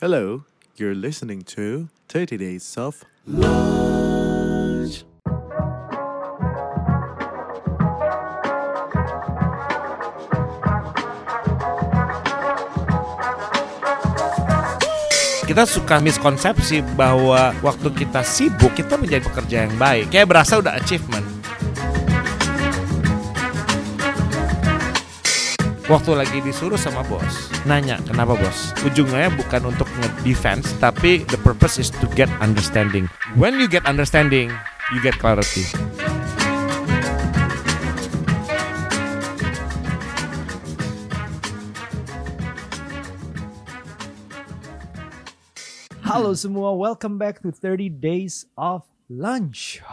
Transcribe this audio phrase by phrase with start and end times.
[0.00, 0.44] Hello,
[0.76, 5.02] you're listening to 30 Days of Lunch.
[15.48, 20.78] kita suka miskonsepsi bahwa waktu kita sibuk kita menjadi pekerja yang baik kayak berasa udah
[20.78, 21.26] achievement
[25.88, 27.48] waktu lagi disuruh sama bos.
[27.64, 28.76] Nanya kenapa bos?
[28.84, 33.08] Ujungnya bukan untuk nge-defense tapi the purpose is to get understanding.
[33.40, 34.52] When you get understanding
[34.92, 35.64] you get clarity.
[46.04, 49.84] Halo semua, welcome back to 30 Days of Lunch.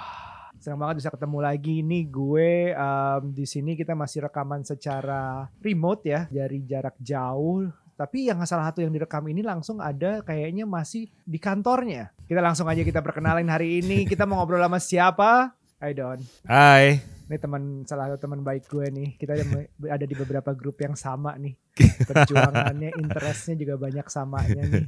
[0.65, 6.01] Senang banget bisa ketemu lagi nih gue um, di sini kita masih rekaman secara remote
[6.09, 7.69] ya dari jarak jauh.
[7.93, 12.09] Tapi yang salah satu yang direkam ini langsung ada kayaknya masih di kantornya.
[12.25, 14.09] Kita langsung aja kita perkenalin hari ini.
[14.09, 15.53] Kita mau ngobrol sama siapa?
[15.77, 16.17] Hai Don.
[16.49, 16.97] Hai
[17.29, 19.09] Ini teman salah satu teman baik gue nih.
[19.21, 19.37] Kita
[19.85, 21.53] ada, di beberapa grup yang sama nih.
[22.09, 24.81] Perjuangannya, interestnya juga banyak samanya nih.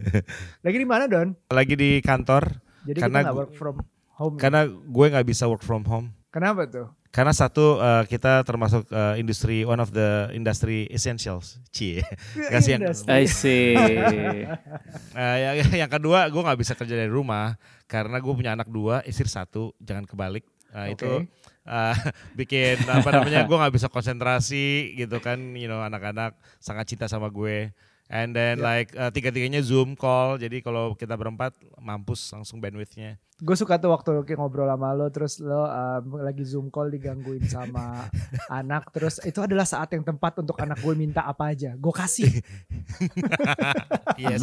[0.65, 1.37] Lagi di mana Don?
[1.53, 3.77] lagi di kantor Jadi Karena kita gu- work from
[4.17, 4.35] home.
[4.35, 6.87] karena gue nggak bisa work from home Kenapa tuh?
[7.09, 12.05] Karena satu eh, kita termasuk eh, industri one of the industry essentials, cie.
[12.51, 12.93] Kasihan.
[13.09, 13.73] I see.
[15.17, 15.55] Eh, yang,
[15.87, 17.57] yang kedua, gue nggak bisa kerja dari rumah
[17.89, 20.45] karena gue punya anak dua, istri satu, jangan kebalik.
[20.77, 21.33] Eh, Itu Oke.
[21.65, 21.95] eh,
[22.39, 27.33] bikin apa namanya, gue nggak bisa konsentrasi gitu kan, you know anak-anak sangat cinta sama
[27.33, 27.73] gue.
[28.09, 28.63] And then Ya.
[28.65, 33.19] like eh, tiga-tiganya zoom call, jadi kalau kita berempat mampus langsung bandwidthnya.
[33.37, 37.45] Gue suka tuh waktu kayak ngobrol sama lo terus lo um, lagi zoom call digangguin
[37.45, 38.09] sama
[38.49, 42.25] anak terus itu adalah saat yang tepat untuk anak gue minta apa aja gue kasih
[44.17, 44.41] Yes.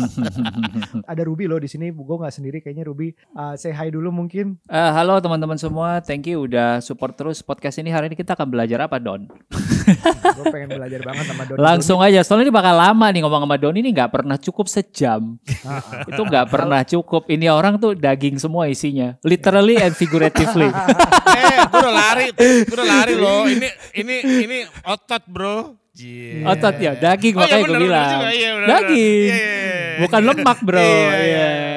[1.11, 4.63] ada Ruby lo di sini gue nggak sendiri kayaknya Ruby uh, say hi dulu mungkin
[4.65, 7.91] Eh, halo teman-teman semua, thank you udah support terus podcast ini.
[7.91, 9.27] Hari ini kita akan belajar apa, Don?
[10.39, 13.57] gue pengen belajar banget sama Doni Langsung aja, soalnya ini bakal lama nih ngomong sama
[13.57, 15.37] Don ini nggak pernah cukup sejam.
[16.07, 17.29] Itu nggak pernah cukup.
[17.29, 20.69] Ini orang tuh daging semua isinya, literally and figuratively.
[21.39, 22.27] eh, gue udah lari,
[22.65, 23.45] gue udah lari loh.
[23.45, 24.15] Ini ini
[24.45, 25.77] ini otot bro.
[25.95, 26.43] Jie.
[26.43, 28.11] Otot ya, daging Oh, iya, makanya gue bener, bener bilang.
[28.19, 29.39] juga, iya, bener, daging, bener.
[29.39, 30.83] Iya, bukan lemak bro.
[30.83, 31.47] Iya, iya, Iya.
[31.47, 31.74] iya.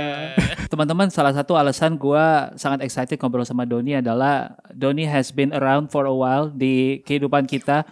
[0.67, 2.25] Teman-teman, salah satu alasan gue
[2.59, 7.47] sangat excited ngobrol sama Doni adalah Doni has been around for a while di kehidupan
[7.47, 7.87] kita.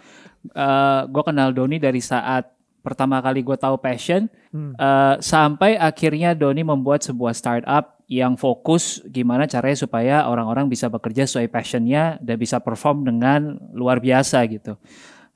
[1.08, 2.52] gue kenal Doni dari saat
[2.84, 4.72] pertama kali gue tahu passion Hmm.
[4.72, 11.28] eh, sampai akhirnya Doni membuat sebuah startup yang fokus gimana caranya supaya orang-orang bisa bekerja
[11.28, 14.80] sesuai passionnya dan bisa perform dengan luar biasa gitu.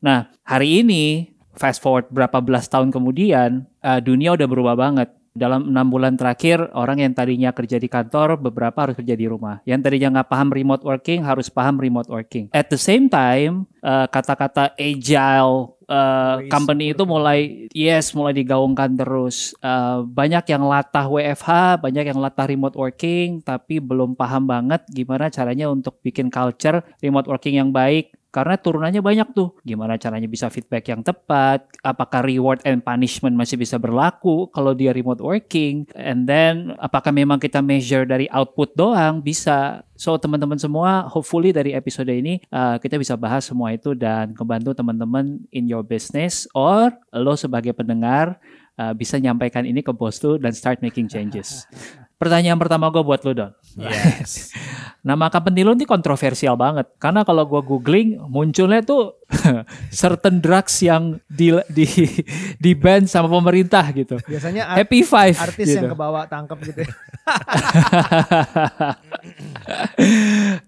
[0.00, 5.12] Nah hari ini fast forward berapa belas tahun kemudian eh, dunia udah berubah banget.
[5.30, 9.62] Dalam enam bulan terakhir orang yang tadinya kerja di kantor beberapa harus kerja di rumah.
[9.62, 12.50] Yang tadinya nggak paham remote working harus paham remote working.
[12.50, 19.58] At the same time eh, kata-kata agile Ways company itu mulai yes mulai digaungkan terus.
[19.58, 25.26] Eh, banyak yang latah WFH, banyak yang latah remote working, tapi belum paham banget gimana
[25.34, 28.14] caranya untuk bikin culture remote working yang baik.
[28.30, 29.58] Karena turunannya banyak tuh.
[29.66, 31.66] Gimana caranya bisa feedback yang tepat?
[31.82, 35.90] Apakah reward and punishment masih bisa berlaku kalau dia remote working?
[35.98, 39.18] And then apakah memang kita measure dari output doang?
[39.18, 39.82] Bisa.
[39.98, 44.72] So teman-teman semua, hopefully dari episode ini uh, kita bisa bahas semua itu dan membantu
[44.72, 48.38] teman-teman in your business or lo sebagai pendengar
[48.80, 51.66] uh, bisa nyampaikan ini ke bos tuh dan start making changes.
[52.20, 53.52] Pertanyaan pertama gue buat lo Don.
[53.80, 54.52] Yes.
[55.08, 56.84] Nama company lo ini kontroversial banget.
[57.00, 59.16] Karena kalau gue googling munculnya tuh
[59.88, 61.88] certain drugs yang di di
[62.64, 64.20] di ban sama pemerintah gitu.
[64.28, 65.80] biasanya art- Happy Five artis gitu.
[65.80, 66.92] yang kebawa tangkep gitu ya.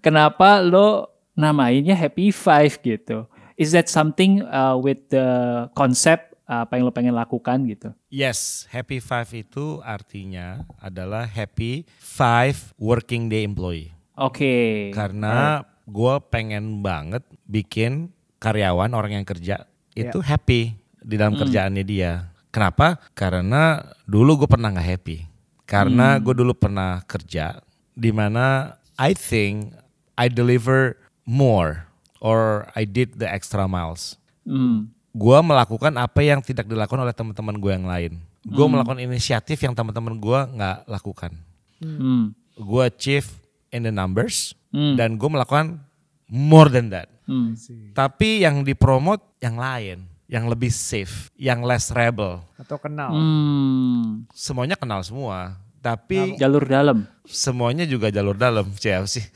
[0.00, 3.28] Kenapa lo namainnya Happy Five gitu?
[3.60, 5.28] Is that something uh, with the
[5.76, 7.96] concept apa yang lo pengen lakukan gitu?
[8.12, 13.96] Yes, happy five itu artinya adalah happy five working day employee.
[14.20, 14.92] Oke.
[14.92, 19.64] Karena gue pengen banget bikin karyawan orang yang kerja
[19.96, 22.28] itu happy di dalam kerjaannya dia.
[22.52, 23.00] Kenapa?
[23.16, 25.18] Karena dulu gue pernah nggak happy.
[25.64, 27.64] Karena gue dulu pernah kerja
[27.96, 29.72] di mana I think
[30.20, 31.88] I deliver more
[32.20, 34.20] or I did the extra miles.
[34.44, 34.92] Hmm.
[35.12, 38.12] Gue melakukan apa yang tidak dilakukan oleh teman-teman gue yang lain.
[38.42, 41.32] Gue melakukan inisiatif yang teman-teman gue nggak lakukan.
[41.78, 42.32] Hmm.
[42.52, 43.28] Gue achieve
[43.68, 44.96] in the numbers Hmm.
[44.96, 45.84] dan gue melakukan
[46.26, 47.12] more than that.
[47.22, 47.52] Hmm.
[47.92, 50.08] Tapi yang dipromot yang lain.
[50.26, 52.40] yang lebih safe, yang less rebel.
[52.56, 53.12] Atau kenal.
[53.12, 54.24] Hmm.
[54.32, 57.04] Semuanya kenal semua, tapi Jalur dalam.
[57.28, 59.28] semuanya juga jalur dalam CFC.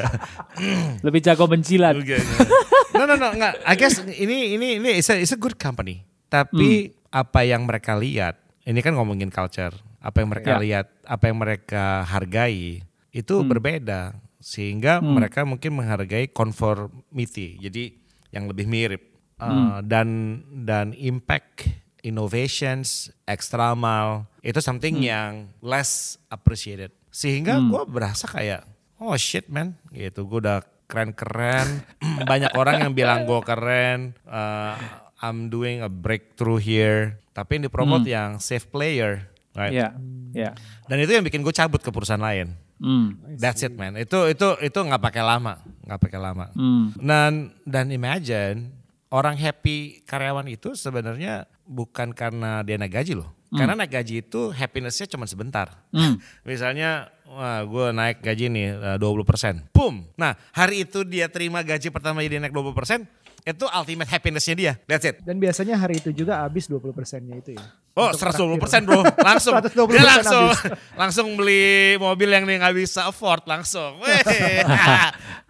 [1.00, 1.96] Lebih jago menjilat.
[2.94, 3.54] No no no enggak.
[3.62, 6.02] I guess ini ini ini it's a, it's a good company.
[6.28, 9.74] Tapi apa yang mereka lihat, ini kan ngomongin culture.
[9.98, 10.58] Apa yang mereka Ya.
[10.62, 14.14] lihat, apa yang mereka hargai itu berbeda.
[14.40, 17.58] Sehingga mereka mungkin menghargai conformity.
[17.60, 17.98] Jadi
[18.30, 19.02] yang lebih mirip
[19.40, 20.36] Uh, dan
[20.68, 21.64] dan impact
[22.04, 26.92] innovations extra mile itu something yang less appreciated.
[27.08, 28.68] Sehingga gua berasa kayak
[29.00, 30.28] oh shit man gitu.
[30.28, 30.60] Gue udah
[30.90, 31.86] keren-keren.
[32.30, 34.18] Banyak orang yang bilang gue keren.
[34.26, 34.74] uh,
[35.22, 37.20] I'm doing a breakthrough here.
[37.30, 39.30] Tapi yang dipromot yang safe player.
[39.54, 39.74] Right?
[39.74, 39.94] Ya,
[40.34, 40.50] ya.
[40.90, 42.58] Dan itu yang bikin gue cabut ke perusahaan lain.
[42.80, 43.20] Hmm.
[43.36, 43.94] That's it man.
[44.00, 46.48] Itu itu itu nggak pakai lama, nggak pakai lama.
[46.56, 46.96] Hmm.
[46.96, 48.72] Dan dan imagine
[49.12, 53.30] orang happy karyawan itu sebenarnya bukan karena dia naik gaji loh.
[53.50, 55.82] Karena naik gaji itu happinessnya cuma sebentar.
[55.90, 56.18] Hmm.
[56.46, 59.74] Misalnya, wah gue naik gaji nih eh, 20%.
[59.74, 60.06] Boom.
[60.18, 63.06] Nah hari itu dia terima gaji pertama dia naik 20%.
[63.40, 64.72] Itu ultimate happinessnya dia.
[64.84, 65.24] That's it.
[65.24, 67.64] Dan biasanya hari itu juga habis 20 persennya itu ya.
[67.96, 68.60] Oh, Untuk 120 traktir.
[68.62, 69.00] persen bro,
[69.32, 69.54] langsung.
[69.58, 70.78] 120% Dia langsung, habis.
[71.00, 73.98] langsung beli mobil yang dia nggak bisa afford langsung.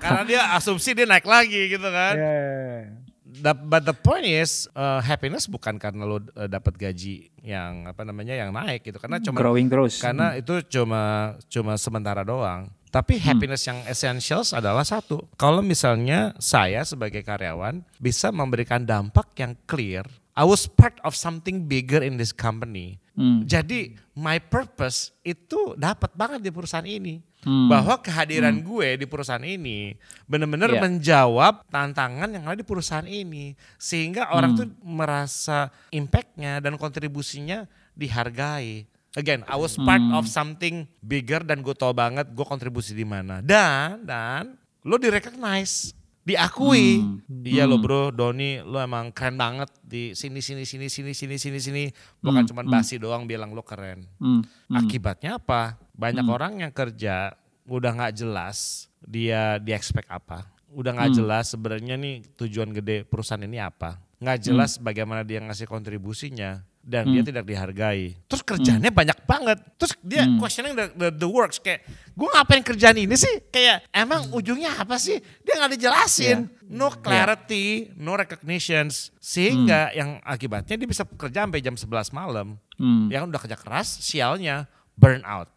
[0.00, 2.14] Karena dia asumsi dia naik lagi gitu kan.
[2.16, 2.99] Yeah.
[3.30, 8.02] The- but the point is uh, happiness bukan karena lo uh, dapat gaji yang apa
[8.02, 10.02] namanya yang naik gitu karena cuma Growing terus.
[10.02, 12.66] karena itu cuma cuma sementara doang.
[12.90, 15.22] Tapi happiness yang essentials adalah satu.
[15.38, 20.02] Kalau misalnya saya sebagai karyawan bisa memberikan dampak yang clear,
[20.40, 22.96] I was part of something bigger in this company.
[23.12, 23.44] Hmm.
[23.44, 27.20] Jadi my purpose itu dapat banget di perusahaan ini.
[27.44, 27.68] Hmm.
[27.68, 29.92] Bahwa kehadiran gue di perusahaan ini
[30.24, 30.80] benar-benar Iya.
[30.80, 33.52] menjawab tantangan yang ada di perusahaan ini.
[33.76, 38.88] Sehingga orang tuh merasa impactnya dan kontribusinya dihargai.
[39.20, 43.44] Again, I was part of something bigger dan gue tau banget gue kontribusi di mana.
[43.44, 45.92] Dan dan lo direcognize,
[46.24, 47.02] diakui.
[47.44, 51.58] Iya lo bro, Doni lo emang keren banget di sini sini sini sini sini sini
[51.58, 51.84] sini.
[52.20, 54.04] Bukan cuma basi doang bilang lo keren.
[54.20, 54.44] Hmm.
[54.70, 55.80] Akibatnya apa?
[55.96, 57.34] Banyak orang yang kerja
[57.68, 60.46] udah nggak jelas dia di expect apa.
[60.70, 63.98] Udah nggak jelas sebenarnya nih tujuan gede perusahaan ini apa.
[64.20, 68.16] Nggak jelas bagaimana dia ngasih kontribusinya dan dia tidak dihargai.
[68.26, 69.58] Terus kerjaannya banyak banget.
[69.76, 71.84] Terus dia questioning the, the, the works kayak
[72.16, 73.44] gue ngapain kerjaan ini sih?
[73.52, 75.20] Kayak emang ujungnya apa sih?
[75.44, 76.48] Dia nggak dijelasin.
[76.66, 79.12] No clarity, no recognitions.
[79.20, 82.56] Sehingga yang akibatnya dia bisa kerja sampai jam 11 malam.
[82.80, 83.12] Hmm.
[83.12, 84.64] Yang udah kerja keras, sialnya
[84.96, 85.52] burnout.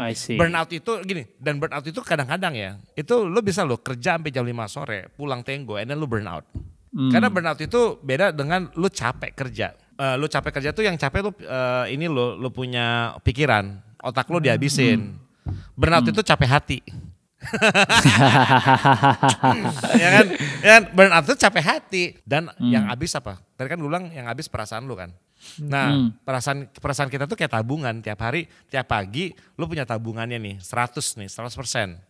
[0.00, 0.40] I see.
[0.40, 4.48] Burnout itu gini, dan burnout itu kadang-kadang ya, itu lo bisa lo kerja sampai jam
[4.48, 6.48] 5 sore, pulang tenggo, and then lo burnout.
[6.90, 7.12] Hmm.
[7.12, 9.76] Karena burnout itu beda dengan lo capek kerja.
[10.00, 13.68] Eh, lo capek kerja tuh yang capek lo eh, ini lo lo punya pikiran,
[14.00, 15.12] otak lo dihabisin.
[15.76, 16.80] Burnout itu capek hati.
[20.00, 20.26] ya kan?
[20.64, 20.82] Ya kan?
[20.96, 23.44] Burnout itu capek hati dan yang habis apa?
[23.60, 25.12] Tadi kan gue bilang yang habis perasaan lu kan.
[25.60, 30.56] Nah, perasaan perasaan kita tuh kayak tabungan tiap hari, tiap pagi lu punya tabungannya nih
[30.64, 32.08] 100 nih, 100%.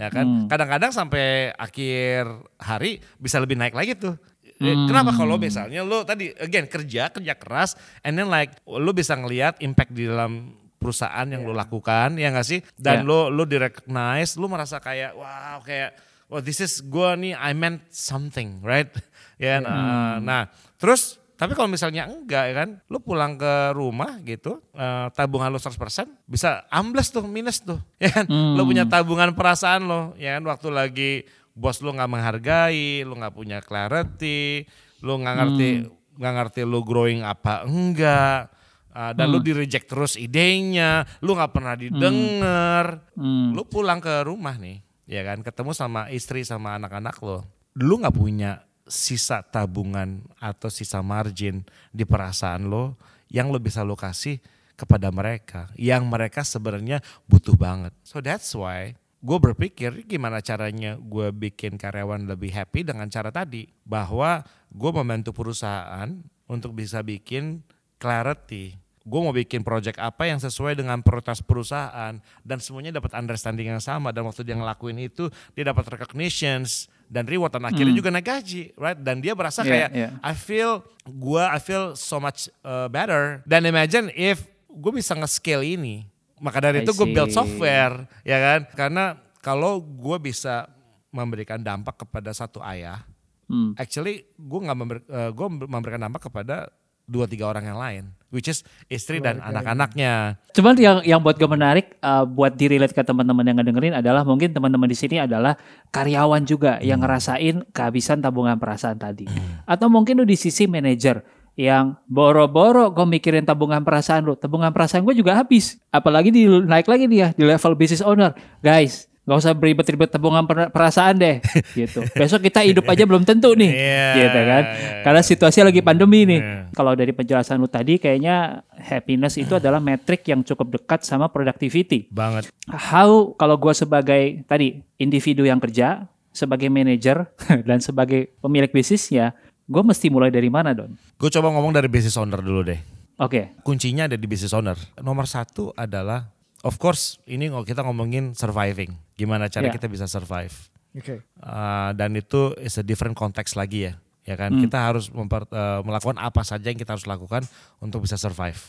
[0.00, 0.48] Ya kan?
[0.48, 2.24] Kadang-kadang sampai akhir
[2.56, 4.16] hari bisa lebih naik lagi tuh.
[4.58, 9.14] Eh, Kenapa kalau misalnya lu tadi again kerja, kerja keras and then like lu bisa
[9.14, 12.58] ngelihat impact di dalam perusahaan yang lu lakukan ya nggak sih?
[12.74, 13.06] Dan Yeah.
[13.06, 15.94] lu lu direcognize lu merasa kayak wow kayak
[16.26, 18.90] wow this is gua nih I meant something right?
[19.38, 24.58] Ya nah, nah terus tapi kalau misalnya enggak ya kan lu pulang ke rumah gitu
[24.74, 25.78] eh, tabungan lu 100%
[26.26, 28.26] bisa ambles tuh minus tuh ya kan?
[28.26, 30.42] Lu punya tabungan perasaan lo ya kan?
[30.42, 31.12] Waktu lagi
[31.58, 34.62] bos lu nggak menghargai lu nggak punya clarity
[35.02, 35.70] lu nggak ngerti
[36.14, 38.54] nggak ngerti lu growing apa enggak
[38.88, 43.54] Uh, dan lu di reject terus idenya, lu nggak pernah didengar, Hmm.
[43.54, 47.46] lu pulang ke rumah nih, ya kan, ketemu sama istri sama anak-anak lo,
[47.78, 51.62] lu nggak punya sisa tabungan atau sisa margin
[51.94, 52.98] di perasaan lo
[53.30, 54.42] yang lo bisa lo kasih
[54.74, 56.98] kepada mereka, yang mereka sebenarnya
[57.30, 57.94] butuh banget.
[58.02, 63.66] So that's why gue berpikir gimana caranya gue bikin karyawan lebih happy dengan cara tadi,
[63.82, 66.08] bahwa gue membantu perusahaan
[66.46, 67.66] untuk bisa bikin
[67.98, 68.78] clarity.
[69.08, 72.20] Gue mau bikin project apa yang sesuai dengan prioritas perusahaan.
[72.44, 74.12] Dan semuanya dapat understanding yang sama.
[74.12, 78.76] Dan waktu dia ngelakuin itu dia dapat recognitions dan reward dan akhirnya juga naik gaji
[78.76, 79.00] right?
[79.00, 80.12] Dan dia berasa Yeah, kayak yeah.
[80.20, 83.40] I feel gua I feel so much uh, better.
[83.48, 86.04] Dan imagine if gue bisa nge-scale ini
[86.38, 89.04] maka dari I itu gue build software ya kan karena
[89.42, 90.66] kalau gue bisa
[91.08, 93.02] memberikan dampak kepada satu ayah
[93.48, 93.72] Hmm.
[93.80, 96.68] actually gue nggak member, eh, gua memberikan nama kepada
[97.08, 98.60] dua tiga orang yang lain, which is
[98.92, 99.64] istri dan Keluarga.
[99.64, 100.12] anak-anaknya.
[100.52, 104.28] Cuman yang yang buat gue menarik uh, buat di relate ke teman-teman yang ngedengerin adalah
[104.28, 105.56] mungkin teman-teman di sini adalah
[105.88, 109.24] karyawan juga yang ngerasain kehabisan tabungan perasaan tadi.
[109.64, 111.24] Atau mungkin lu di sisi manajer
[111.58, 115.74] yang boro-boro gue mikirin tabungan perasaan lu, tabungan perasaan gue juga habis.
[115.90, 118.30] Apalagi di naik lagi dia di level business owner.
[118.62, 121.42] Guys, nggak usah beribet-ribet tabungan per- perasaan deh
[121.82, 122.06] gitu.
[122.14, 123.74] Besok kita hidup aja belum tentu nih.
[123.74, 124.62] Iya, gitu kan.
[124.70, 126.40] iya, Karena situasi lagi pandemi nih.
[126.40, 126.58] Iya.
[126.78, 132.06] Kalau dari penjelasan lu tadi kayaknya happiness itu adalah metrik yang cukup dekat sama productivity.
[132.14, 132.54] Banget.
[132.70, 137.26] How kalau gue sebagai tadi individu yang kerja, sebagai manajer
[137.68, 139.34] dan sebagai pemilik bisnisnya,
[139.68, 140.96] gue mesti mulai dari mana Don?
[141.20, 142.80] Gue coba ngomong dari business owner dulu deh.
[143.18, 144.78] Oke, Kuncinya ada di business owner.
[144.96, 146.30] Nomor satu adalah,
[146.62, 148.94] of course, ini kita ngomongin surviving.
[149.18, 149.74] Gimana cara Iya.
[149.74, 150.54] kita bisa survive.
[150.94, 151.20] Oke.
[151.36, 153.98] Uh, dan itu is a different context lagi ya.
[154.22, 154.62] Ya kan, Hmm.
[154.62, 157.42] kita harus memper- uh, melakukan apa saja yang kita harus lakukan
[157.82, 158.60] untuk bisa survive.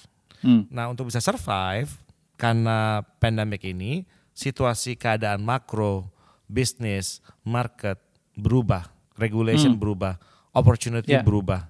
[0.41, 0.65] Hmm.
[0.72, 1.91] Nah, untuk bisa survive
[2.34, 6.10] karena pandemic ini, situasi keadaan makro,
[6.48, 8.00] bisnis, market
[8.34, 8.88] berubah,
[9.20, 10.15] regulation berubah,
[10.51, 11.25] opportunity Yeah.
[11.25, 11.70] berubah.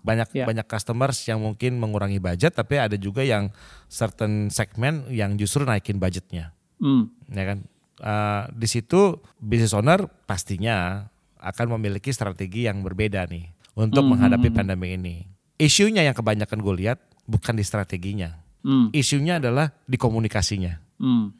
[0.00, 0.48] Banyak Yeah.
[0.48, 3.52] banyak customers yang mungkin mengurangi budget, tapi ada juga yang
[3.86, 7.12] certain segmen yang justru naikin budgetnya Hmm.
[7.28, 7.60] ya kan
[8.00, 11.04] Eh, di situ business owner pastinya
[11.36, 15.28] akan memiliki strategi yang berbeda nih untuk Hmm, menghadapi hmm, pandemi ini
[15.60, 16.96] isunya yang kebanyakan gue lihat
[17.28, 18.88] bukan di strateginya Hmm.
[18.96, 21.36] isunya adalah di komunikasinya Hmm.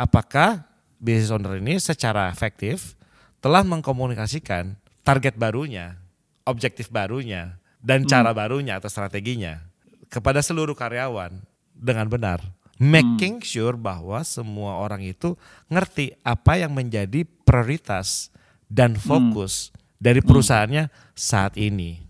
[0.00, 0.64] apakah
[0.96, 2.96] business owner ini secara efektif
[3.44, 6.00] telah mengkomunikasikan target barunya
[6.48, 9.60] objektif barunya dan cara barunya atau strateginya
[10.08, 11.36] kepada seluruh karyawan
[11.76, 12.40] dengan benar
[12.78, 15.34] making sure bahwa semua orang itu
[15.66, 18.30] ngerti apa yang menjadi prioritas
[18.70, 22.06] dan fokus dari perusahaannya saat ini.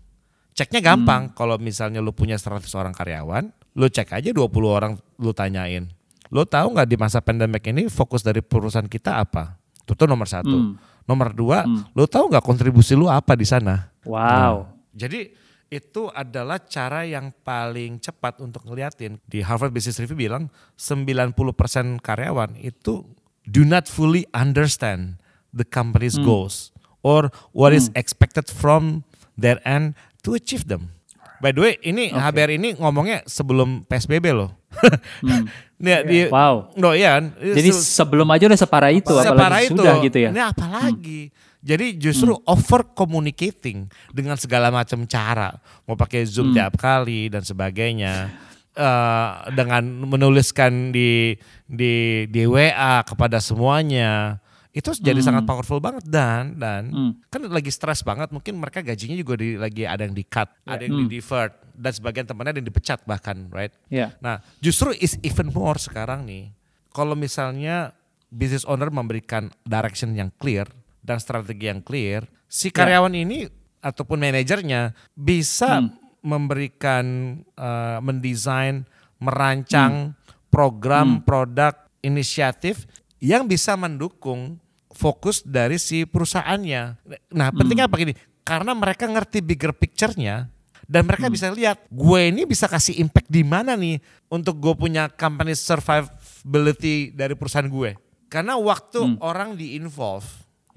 [0.53, 5.33] Ceknya gampang kalau misalnya lu punya 100 orang karyawan, lu cek aja 20 orang lu
[5.33, 5.89] tanyain.
[6.29, 9.57] Lu tahu nggak di masa pandemik ini fokus dari perusahaan kita apa?
[9.81, 10.53] Itu tuh nomor satu.
[10.53, 10.77] Hmm.
[11.09, 11.65] Nomor dua,
[11.97, 13.88] lu tahu nggak kontribusi lu apa di sana?
[14.07, 14.71] Wow.
[14.95, 15.33] Jadi
[15.69, 19.21] itu adalah cara yang paling cepat untuk ngeliatin.
[19.29, 23.05] Di Harvard Business Review bilang 90% karyawan itu
[23.45, 25.21] do not fully understand
[25.53, 26.73] the company's goals
[27.05, 29.05] or what is expected from
[29.37, 29.93] their end
[30.25, 30.93] to achieve them.
[31.39, 34.51] By the way, ini HBR ini ngomongnya sebelum PSBB loh.
[35.79, 36.75] Nih, di, Wow.
[36.75, 37.31] No, kan?
[37.39, 39.79] Jadi Se- sebelum aja udah separah itu, separah apalagi itu.
[39.79, 40.29] sudah gitu ya.
[40.35, 41.21] Ini apalagi.
[41.59, 45.51] Jadi justru over communicating dengan segala macam cara,
[45.83, 48.31] mau pakai zoom tiap kali dan sebagainya,
[48.79, 51.35] Eh, dengan menuliskan di
[51.67, 54.39] di di WA kepada semuanya,
[54.71, 57.11] itu jadi sangat powerful banget dan dan Hmm.
[57.27, 60.79] kan lagi stres banget, mungkin mereka gajinya juga di, lagi ada yang di cut, ada
[60.79, 63.75] yang di deferred, dan sebagian temannya ada yang dipecat bahkan, right?
[63.91, 64.15] Ya.
[64.23, 66.55] Nah, justru is even more sekarang nih.
[66.95, 67.91] Kalau misalnya
[68.31, 70.71] business owner memberikan direction yang clear
[71.03, 73.47] dan strategi yang clear, si karyawan ini
[73.79, 75.83] ataupun manajernya bisa
[76.19, 78.83] memberikan eh, mendesain,
[79.19, 80.15] merancang
[80.51, 82.87] program, produk, inisiatif
[83.19, 84.59] yang bisa mendukung
[84.91, 86.83] fokus dari si perusahaannya.
[87.31, 88.15] Nah, pentingnya apa gini?
[88.43, 90.49] Karena mereka ngerti bigger picture-nya
[90.89, 95.05] dan mereka bisa lihat gue ini bisa kasih impact di mana nih untuk gue punya
[95.05, 97.93] company survivability dari perusahaan gue.
[98.25, 100.25] Karena waktu orang di involve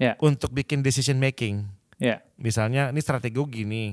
[0.01, 0.17] Ya.
[0.19, 1.69] untuk bikin decision making,
[2.01, 2.25] Ya.
[2.35, 3.83] misalnya ini strategi gue gini,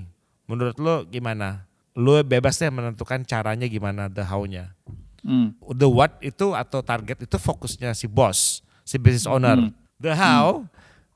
[0.48, 1.68] menurut lo gimana?
[1.94, 4.72] Lo bebas deh menentukan caranya gimana, the how-nya.
[5.20, 5.52] Hmm.
[5.76, 9.68] The what itu atau target itu fokusnya si bos, si business owner.
[10.00, 10.64] The how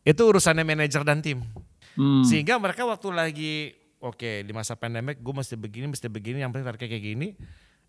[0.04, 1.40] itu urusannya manajer dan tim.
[1.96, 2.20] Hmm.
[2.26, 3.52] Sehingga mereka waktu lagi
[4.04, 7.28] oke di masa pandemic gue mesti begini, mesti begini, yang penting target kayak gini.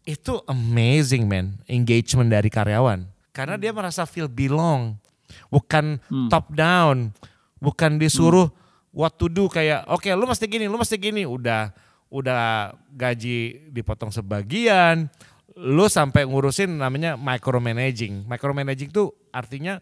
[0.07, 3.03] Itu amazing man, engagement dari karyawan.
[3.35, 4.95] Karena dia merasa feel belong.
[5.49, 6.01] Bukan
[6.31, 7.11] top down,
[7.59, 8.51] bukan disuruh
[8.95, 11.71] what to do kayak oke lu mesti gini, lu mesti gini, udah
[12.11, 15.11] udah gaji dipotong sebagian,
[15.59, 18.23] lu sampai ngurusin namanya micromanaging.
[18.27, 19.79] Micromanaging tuh artinya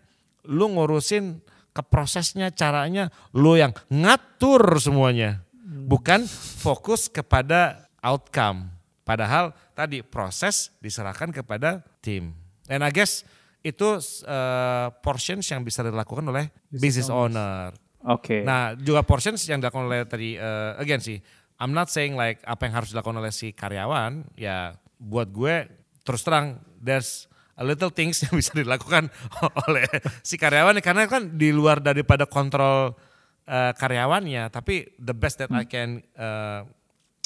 [0.50, 1.42] lu ngurusin
[1.74, 5.42] ke prosesnya, caranya, lu yang ngatur semuanya.
[5.64, 6.30] Bukan
[6.62, 8.70] fokus kepada outcome.
[9.04, 12.38] Padahal tadi proses diserahkan kepada tim.
[12.70, 13.26] And I guess
[13.64, 13.88] itu
[14.28, 17.72] uh, portions yang bisa dilakukan oleh business, owner.
[18.04, 18.44] Oke.
[18.44, 21.24] Nah, juga portions yang dilakukan oleh tadi uh, again sih,
[21.64, 25.72] I'm not saying like apa yang harus dilakukan oleh si karyawan, ya buat gue
[26.04, 29.08] terus terang there's a little things yang bisa dilakukan
[29.68, 29.88] oleh
[30.20, 33.00] si karyawan karena kan di luar daripada kontrol
[33.48, 36.62] eh, karyawannya, tapi the best that I can eh,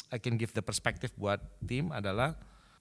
[0.08, 2.38] I can give the perspective buat tim adalah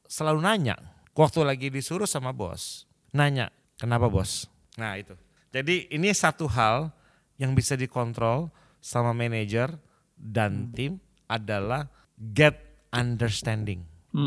[0.08, 0.78] selalu nanya.
[1.18, 4.48] Waktu lagi disuruh sama bos, nanya, "Kenapa, Bos?"
[4.78, 5.14] Nah, itu.
[5.52, 6.92] Jadi ini satu hal
[7.40, 9.74] yang bisa dikontrol sama manajer
[10.18, 10.98] dan tim
[11.30, 12.58] adalah get
[12.94, 13.84] understanding.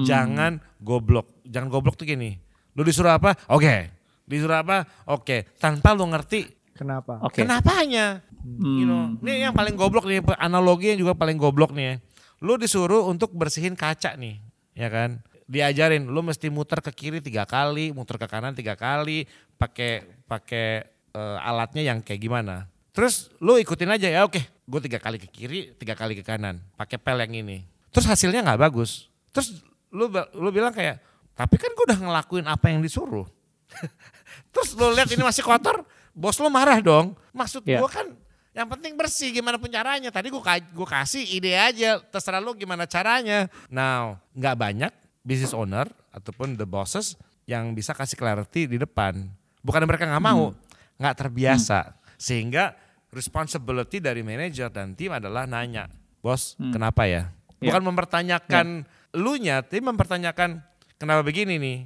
[0.07, 1.43] Jangan goblok.
[1.43, 2.39] Jangan goblok tuh gini.
[2.79, 3.35] Lu disuruh apa?
[3.51, 3.91] Oke.
[4.23, 4.87] Disuruh apa?
[5.11, 5.51] Oke.
[5.59, 6.47] Tanpa lu ngerti
[6.79, 7.21] Kenapa?
[7.27, 7.45] Oke.
[7.45, 8.25] kenapanya.
[8.41, 11.85] You know, ini yang paling goblok nih analogi yang juga paling goblok nih.
[11.85, 11.95] ya.
[12.41, 14.41] Lu disuruh untuk bersihin kaca nih,
[14.73, 15.21] ya kan?
[15.50, 19.26] Diajarin, lu mesti muter ke kiri tiga kali, muter ke kanan tiga kali,
[19.59, 22.71] pakai pakai eh, alatnya yang kayak gimana.
[22.95, 26.62] Terus lu ikutin aja ya, oke, gue tiga kali ke kiri, tiga kali ke kanan,
[26.78, 27.66] pakai pel yang ini.
[27.90, 29.11] Terus hasilnya nggak bagus.
[29.35, 29.59] Terus
[29.90, 30.07] lu
[30.38, 31.02] lu bilang kayak,
[31.35, 33.26] tapi kan gue udah ngelakuin apa yang disuruh.
[34.54, 35.83] Terus lu lihat ini masih kotor,
[36.14, 37.19] bos lu marah dong.
[37.35, 37.83] Maksud Iya.
[37.83, 38.07] gua kan
[38.50, 40.11] yang penting bersih gimana pun caranya.
[40.14, 43.47] Tadi gua ka- gua kasih ide aja, terserah lu gimana caranya.
[43.66, 44.92] Now, nggak banyak
[45.25, 49.27] business owner ataupun the bosses yang bisa kasih clarity di depan.
[49.61, 50.55] Bukan mereka nggak mau,
[50.97, 51.97] nggak terbiasa.
[52.21, 52.77] Sehingga
[53.11, 55.91] responsibility dari manajer dan tim adalah nanya,
[56.23, 57.33] bos kenapa ya?
[57.61, 60.65] Bukan mempertanyakan elunya, tapi mempertanyakan
[60.97, 61.79] kenapa begini nih.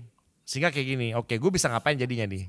[0.45, 2.47] Sehingga kayak gini, oke gue bisa ngapain jadinya nih.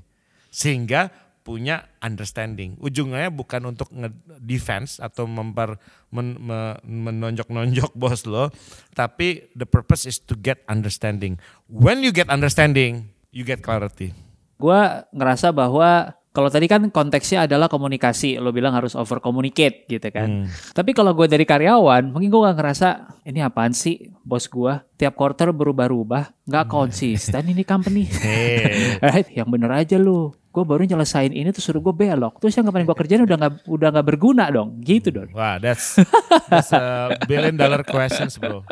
[0.52, 1.10] Sehingga
[1.46, 2.74] punya understanding.
[2.82, 5.78] Ujungnya bukan untuk nge-defense atau memper,
[6.10, 8.50] men- me- menonjok-nonjok bos lo,
[8.92, 11.38] tapi the purpose is to get understanding.
[11.70, 14.10] When you get understanding, you get clarity.
[14.56, 14.80] gue
[15.12, 20.48] ngerasa bahwa kalau tadi kan konteksnya adalah komunikasi, lo bilang harus over communicate gitu kan.
[20.72, 22.88] Tapi kalau gue dari karyawan, mungkin gue gak ngerasa
[23.24, 28.04] ini apaan sih bos gue tiap quarter berubah-ubah, nggak konsisten ini company.
[28.24, 28.96] Hey.
[29.00, 30.32] right, yang bener aja lu.
[30.56, 32.40] Gue baru nyelesain ini terus suruh gue belok.
[32.40, 35.28] Terus yang kemarin gue kerjain udah nggak udah nggak berguna dong, gitu dong.
[35.36, 36.00] Wah, that's
[36.48, 38.64] that's a billion dollar questions, bro.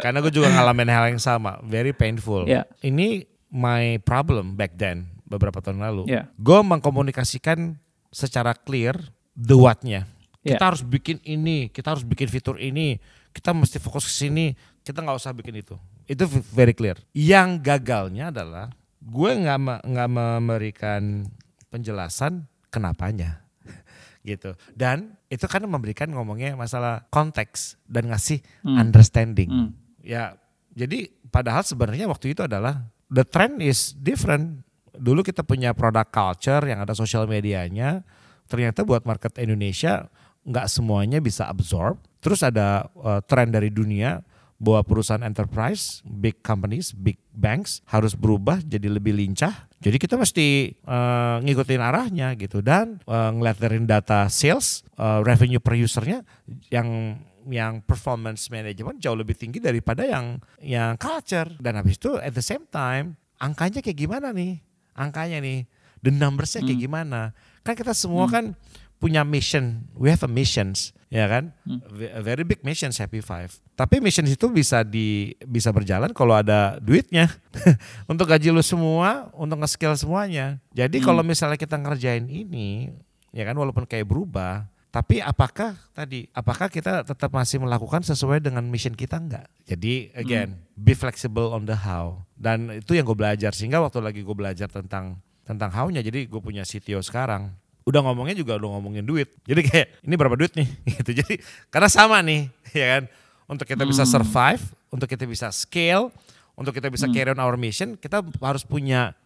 [0.00, 2.48] Karena gue juga ngalamin hal yang sama, very painful.
[2.48, 2.64] Yeah.
[2.80, 6.08] Ini my problem back then beberapa tahun lalu.
[6.08, 6.32] Yeah.
[6.40, 7.76] Gue mengkomunikasikan
[8.08, 8.96] secara clear
[9.36, 10.08] the what-nya.
[10.40, 10.64] Kita Yeah.
[10.72, 12.96] harus bikin ini, kita harus bikin fitur ini,
[13.36, 15.76] kita mesti fokus ke sini, kita nggak usah bikin itu.
[16.08, 16.24] Itu
[16.56, 16.96] very clear.
[17.12, 21.26] Yang gagalnya adalah gue nggak nggak memberikan
[21.70, 23.44] penjelasan kenapanya
[24.28, 24.56] gitu.
[24.74, 29.50] Dan itu kan memberikan ngomongnya masalah konteks dan ngasih understanding.
[29.50, 29.70] Hmm.
[30.00, 30.36] Ya,
[30.72, 34.64] jadi padahal sebenarnya waktu itu adalah the trend is different.
[34.98, 38.02] Dulu kita punya product culture yang ada sosial medianya.
[38.48, 40.08] Ternyata buat market Indonesia
[40.48, 42.00] nggak semuanya bisa absorb.
[42.24, 44.24] Terus ada uh, tren dari dunia
[44.58, 49.70] bahwa perusahaan enterprise, big companies, big banks harus berubah jadi lebih lincah.
[49.78, 52.58] Jadi kita mesti uh, ngikutin arahnya gitu.
[52.58, 56.26] Dan uh, ngeliat dari data sales, uh, revenue per usernya
[56.74, 61.48] yang yang performance management jauh lebih tinggi daripada yang yang culture.
[61.62, 64.58] Dan habis itu at the same time angkanya kayak gimana nih?
[64.98, 65.70] Angkanya nih
[66.02, 67.30] the numbersnya kayak gimana?
[67.62, 68.58] Kan kita semua kan
[68.98, 69.86] punya mission.
[69.94, 71.56] We have a missions ya kan?
[71.64, 73.48] V- a very big missions happy five.
[73.74, 77.32] Tapi missions itu bisa di bisa berjalan kalau ada duitnya.
[78.10, 80.60] Untuk gaji lu semua untuk nge-skill semuanya.
[80.76, 82.92] Jadi kalau misalnya kita ngerjain ini
[83.32, 88.64] ya kan walaupun kayak berubah tapi apakah tadi apakah kita tetap masih melakukan sesuai dengan
[88.64, 89.20] mission kita?
[89.20, 89.46] Enggak?
[89.68, 92.24] Jadi again be flexible on the how.
[92.32, 93.52] Dan itu yang gue belajar.
[93.52, 97.52] Sehingga waktu lagi gue belajar tentang tentang how-nya jadi gue punya CTO sekarang
[97.88, 99.32] udah ngomongnya juga udah ngomongin duit.
[99.48, 100.68] Jadi kayak ini berapa duit nih?
[101.00, 101.10] Gitu.
[101.24, 101.34] Jadi
[101.72, 103.02] karena sama nih ya kan?
[103.48, 104.60] Untuk kita bisa survive,
[104.92, 106.12] untuk kita bisa scale,
[106.52, 109.16] untuk kita bisa carry on our mission kita harus punya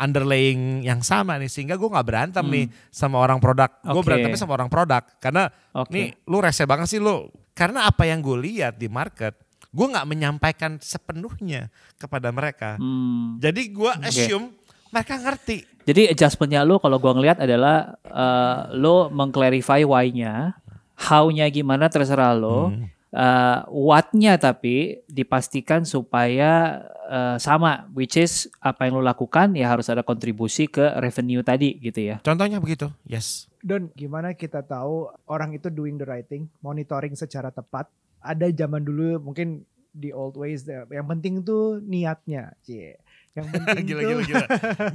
[0.00, 1.52] underlying yang sama nih.
[1.52, 3.68] Sehingga gue nggak berantem nih sama orang produk.
[3.84, 4.06] Gue Oke.
[4.08, 5.04] berantemnya sama orang produk.
[5.20, 5.92] Karena Oke.
[5.92, 7.28] nih lu rese banget sih lu.
[7.52, 9.36] Karena apa yang gue lihat di market
[9.76, 11.68] gue nggak menyampaikan sepenuhnya
[12.00, 12.80] kepada mereka.
[12.80, 13.36] Hmm.
[13.36, 14.55] jadi gue assume
[14.90, 20.58] mereka ngerti Jadi adjustmentnya lo kalau gua ngelihat adalah eh, lo mengclarify why-nya,
[20.98, 22.90] how-nya gimana terserah lo, Hmm.
[23.14, 29.86] eh, what-nya tapi dipastikan supaya eh, sama, which is apa yang lo lakukan ya harus
[29.86, 32.18] ada kontribusi ke revenue tadi gitu ya.
[32.18, 37.50] contohnya begitu yes Don, gimana kita tahu orang itu doing the right thing, monitoring secara
[37.50, 37.90] tepat?
[38.22, 42.94] Ada zaman dulu mungkin di old ways, yang penting tuh niatnya, cie.
[43.36, 44.46] Yang penting gila, tuh, gila gila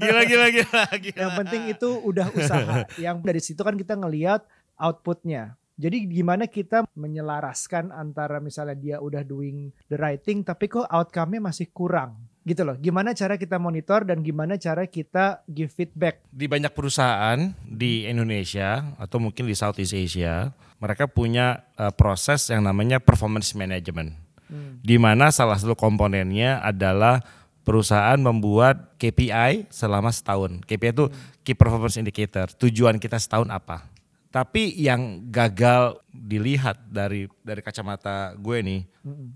[0.02, 2.76] gila gila gila gila yang penting itu udah usaha.
[3.06, 4.42] yang dari situ kan kita ngelihat
[4.82, 5.56] outputnya.
[5.82, 11.42] Jadi gimana kita menyelaraskan antara misalnya dia udah doing the right thing, tapi kok outcome-nya
[11.42, 12.78] masih kurang, gitu loh.
[12.78, 16.22] Gimana cara kita monitor dan gimana cara kita give feedback?
[16.30, 22.62] di banyak perusahaan di Indonesia atau mungkin di Southeast Asia mereka punya uh, proses yang
[22.62, 24.18] namanya performance management.
[24.52, 24.78] Hmm.
[24.84, 27.22] Di mana salah satu komponennya adalah
[27.62, 30.62] perusahaan membuat KPI selama setahun.
[30.66, 31.06] KPI itu
[31.46, 32.50] Key Performance Indicator.
[32.58, 33.86] Tujuan kita setahun apa?
[34.32, 38.82] Tapi yang gagal dilihat dari dari kacamata gue nih,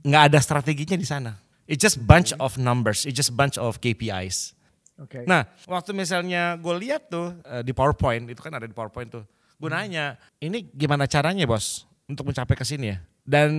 [0.07, 1.35] nggak ada strateginya di sana.
[1.67, 4.55] It's just bunch of numbers, it's just bunch of KPIs.
[4.95, 5.27] Oke.
[5.27, 9.27] Nah, waktu misalnya gue lihat tuh eh, di PowerPoint, itu kan ada di PowerPoint tuh.
[9.59, 12.97] Gue nanya, ini gimana caranya bos untuk mencapai ke sini ya?
[13.25, 13.49] Dan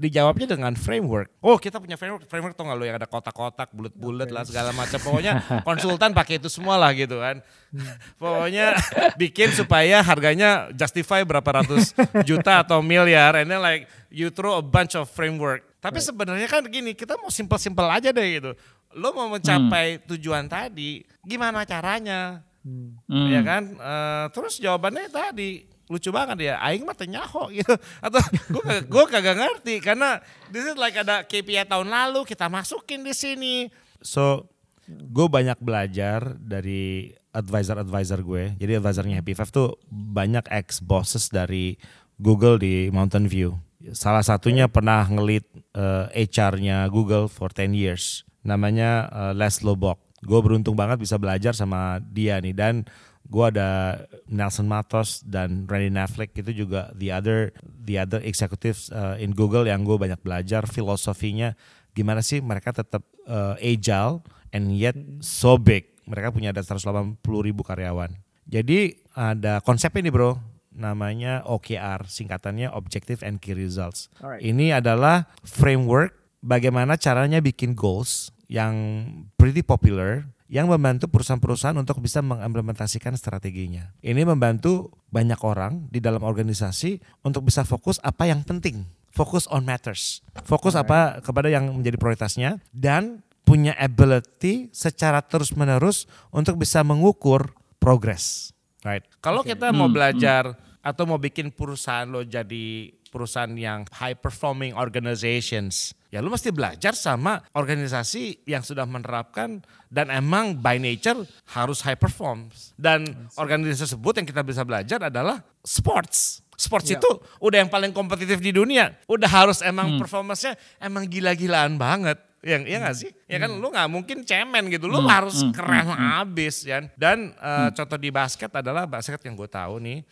[0.00, 1.36] dijawabnya dengan framework.
[1.44, 4.96] Oh kita punya framework, framework tuh nggak lo yang ada kotak-kotak, bulat-bulat lah segala macam.
[4.96, 7.44] Pokoknya konsultan pakai itu semua lah gitu kan.
[7.76, 7.92] Hmm.
[8.16, 8.72] Pokoknya
[9.20, 11.92] bikin supaya harganya justify berapa ratus
[12.24, 13.36] juta atau miliar.
[13.36, 15.60] And then like you throw a bunch of framework.
[15.84, 18.56] Tapi sebenarnya kan gini, kita mau simple-simple aja deh gitu.
[18.96, 22.40] Lo mau mencapai tujuan tadi, gimana caranya?
[22.62, 22.94] Hmm.
[23.10, 23.26] Hmm.
[23.26, 27.74] ya kan Eh, terus jawabannya tadi lucu banget ya aing mah nyaho gitu.
[28.02, 32.46] Atau gue kagak gue kagak ngerti karena this is like ada KPI tahun lalu kita
[32.46, 33.54] masukin di sini.
[34.02, 34.50] So
[34.86, 41.78] gue banyak belajar dari advisor-advisor gue jadi advisornya Happy Five tuh banyak ex bosses dari
[42.20, 43.58] Google di Mountain View.
[43.90, 45.42] Salah satunya pernah ngelit
[45.74, 48.22] eh, HR-nya Google for 10 years.
[48.46, 49.98] Namanya eh, Les Lobok.
[50.22, 52.86] Gue beruntung banget bisa belajar sama dia nih dan
[53.26, 59.16] gue ada Nelson Matos dan Randy Netflix itu juga the other the other executives uh,
[59.16, 61.54] in Google yang gue banyak belajar filosofinya.
[61.92, 65.88] Gimana sih mereka tetap uh, agile and yet so big.
[66.04, 68.12] Mereka punya ada 180 ribu karyawan.
[68.48, 70.36] Jadi ada konsep ini bro.
[70.72, 74.08] Namanya OKR singkatannya Objective and Key Results.
[74.24, 74.40] Alright.
[74.40, 79.04] ini adalah framework bagaimana caranya bikin goals yang
[79.36, 83.96] pretty popular yang membantu perusahaan-perusahaan untuk bisa mengimplementasikan strateginya.
[84.04, 89.64] Ini membantu banyak orang di dalam organisasi untuk bisa fokus apa yang penting, fokus on
[89.64, 97.56] matters, fokus apa kepada yang menjadi prioritasnya dan punya ability secara terus-menerus untuk bisa mengukur
[97.80, 98.52] progress.
[98.84, 99.08] Right.
[99.24, 100.52] Kalau kita mau belajar
[100.84, 106.96] atau mau bikin perusahaan lo jadi perusahaan yang high performing organizations, ya lu mesti belajar
[106.96, 109.60] sama organisasi yang sudah menerapkan
[109.92, 112.48] dan emang by nature harus high perform.
[112.74, 113.04] Dan
[113.36, 116.40] organisasi tersebut yang kita bisa belajar adalah sports.
[116.56, 116.96] Sports Ya.
[116.96, 118.96] itu udah yang paling kompetitif di dunia.
[119.04, 122.16] Udah harus emang performance-nya emang gila-gilaan banget.
[122.42, 123.10] Yang iya gak sih?
[123.30, 124.90] Ya kan lu nggak mungkin cemen gitu.
[124.90, 126.82] Lu harus keren habis ya.
[126.98, 130.02] Dan eh, contoh di basket adalah basket yang gue tahu nih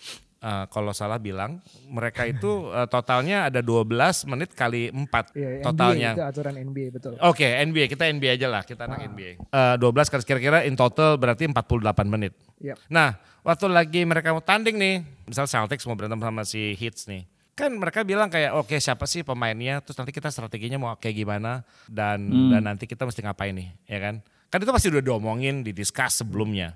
[0.41, 3.87] eh, kalau salah bilang mereka itu eh, totalnya ada 12
[4.27, 6.11] menit kali 4 Iya, totalnya.
[6.11, 7.13] NBA itu aturan NBA betul.
[7.21, 9.31] Oke, NBA kita NBA aja lah, kita anak NBA.
[9.39, 12.33] Eh, 12 kali kira-kira in total berarti 48 menit.
[12.61, 12.77] Yep.
[12.89, 17.25] Nah, waktu lagi mereka mau tanding nih, misal Celtics mau berantem sama si Heat nih.
[17.51, 21.61] Kan mereka bilang kayak oke siapa sih pemainnya, terus nanti kita strateginya mau kayak gimana
[21.85, 24.15] dan dan nanti kita mesti ngapain nih, ya kan?
[24.49, 26.75] Kan itu pasti udah diomongin, didiskus sebelumnya.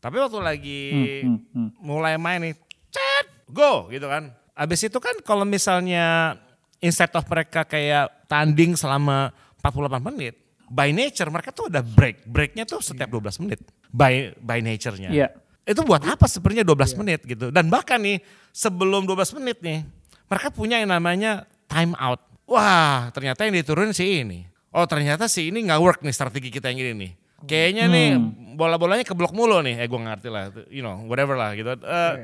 [0.00, 0.80] Tapi waktu lagi
[1.22, 1.68] Hmm, hmm.
[1.78, 2.54] mulai main nih,
[2.94, 4.30] cet, go gitu kan.
[4.54, 6.38] Abis itu kan kalau misalnya
[6.78, 10.34] instead of mereka kayak tanding selama 48 menit,
[10.70, 12.22] by nature mereka tuh ada break.
[12.28, 13.60] Breaknya tuh setiap 12 menit.
[13.90, 15.10] By by nature-nya.
[15.10, 15.28] Iya.
[15.64, 17.48] Itu buat apa sebenarnya 12 menit gitu.
[17.50, 18.20] Dan bahkan nih
[18.52, 19.82] sebelum 12 menit nih,
[20.28, 22.20] mereka punya yang namanya time out.
[22.44, 24.44] Wah ternyata yang diturunin si ini.
[24.74, 27.12] Oh ternyata si ini nggak work nih strategi kita yang ini nih.
[27.44, 28.08] Kayaknya nih
[28.54, 29.82] bola-bolanya keblok mulu nih.
[29.82, 31.74] Eh gue ngerti lah, you know whatever lah gitu.
[31.74, 32.14] Eh,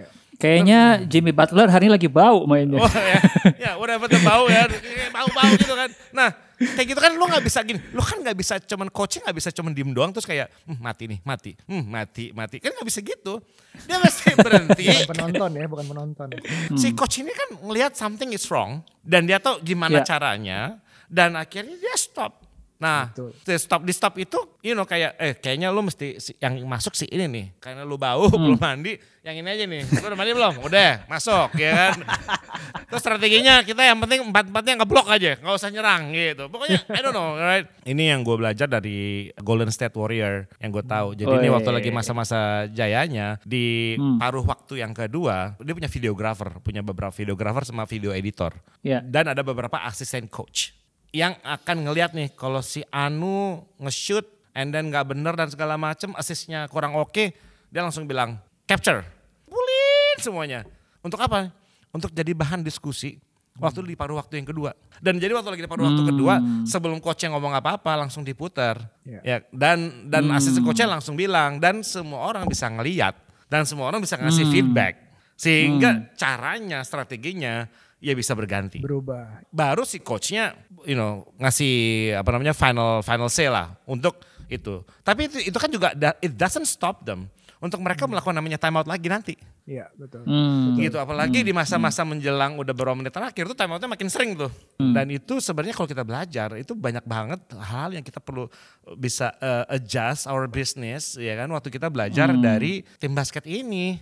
[0.40, 2.80] Kayaknya Jimmy Butler hari ini lagi bau mainnya.
[2.80, 3.20] Oh ya,
[3.60, 4.64] ya whatever the bau ya,
[5.12, 5.92] bau-bau gitu kan.
[6.16, 9.36] Nah kayak gitu kan lu nggak bisa gini, lu kan nggak bisa cuman coaching nggak
[9.36, 12.56] bisa cuman diem doang terus kayak "Hmm, mati nih, mati, hmm, mati, mati.
[12.56, 13.36] Kan nggak bisa gitu.
[13.84, 14.84] Dia mesti berhenti.
[15.04, 16.28] Bukan penonton ya, bukan penonton.
[16.72, 20.04] si coach ini kan ngelihat something is wrong dan dia tahu gimana Ya.
[20.08, 22.48] caranya dan akhirnya dia stop.
[22.80, 23.36] Nah, Betul.
[23.60, 27.04] stop di stop itu, you know kayak eh kayaknya lu mesti si- yang masuk si
[27.12, 29.84] ini nih, karena lu bau belum mandi, yang ini aja nih.
[29.84, 30.54] Lu udah mandi belum?
[30.64, 32.00] Udah, masuk ya kan.
[32.88, 36.48] Terus strateginya kita yang penting empat empatnya ngeblok aja, nggak usah nyerang gitu.
[36.48, 37.68] Pokoknya I don't know, right?
[37.84, 41.12] Ini yang gue belajar dari Golden State Warrior yang gue tahu.
[41.20, 41.60] Jadi ini Woi.
[41.60, 47.68] waktu lagi masa-masa jayanya di paruh waktu yang kedua, dia punya videographer, punya beberapa videographer
[47.68, 48.56] sama video editor.
[48.80, 49.04] Ya.
[49.04, 50.79] Dan ada beberapa asisten coach
[51.10, 56.14] yang akan ngelihat nih kalau si Anu nge-shoot and then nggak bener dan segala macem
[56.14, 57.34] asisnya kurang oke,
[57.70, 59.02] dia langsung bilang capture,
[59.46, 60.60] pulin semuanya.
[61.02, 61.50] Untuk apa?
[61.90, 63.18] Untuk jadi bahan diskusi
[63.58, 64.70] waktu di paruh waktu yang kedua.
[65.00, 68.78] Dan jadi waktu lagi di paruh waktu kedua, sebelum coachnya ngomong apa-apa langsung diputar.
[69.02, 69.20] Iya.
[69.24, 73.16] Ya, dan dan asisten coachnya langsung bilang dan semua orang bisa ngeliat
[73.50, 75.10] dan semua orang bisa ngasih feedback.
[75.40, 77.64] Sehingga caranya, strateginya
[78.00, 78.80] ya bisa berganti.
[78.80, 79.44] Berubah.
[79.52, 80.56] Baru si coachnya,
[80.88, 84.82] you know, ngasih apa namanya final final say lah untuk itu.
[85.04, 87.28] Tapi itu itu kan juga it doesn't stop them
[87.60, 89.34] untuk mereka melakukan namanya timeout lagi nanti.
[89.68, 90.24] Iya, betul.
[90.24, 90.74] Hmm.
[90.80, 94.50] Gitu apalagi di masa-masa menjelang udah beberapa menit terakhir tuh timeoutnya makin sering tuh.
[94.80, 98.48] Dan itu sebenarnya kalau kita belajar itu banyak banget hal yang kita perlu
[98.96, 104.00] bisa uh, adjust our business ya kan waktu kita belajar dari tim basket ini.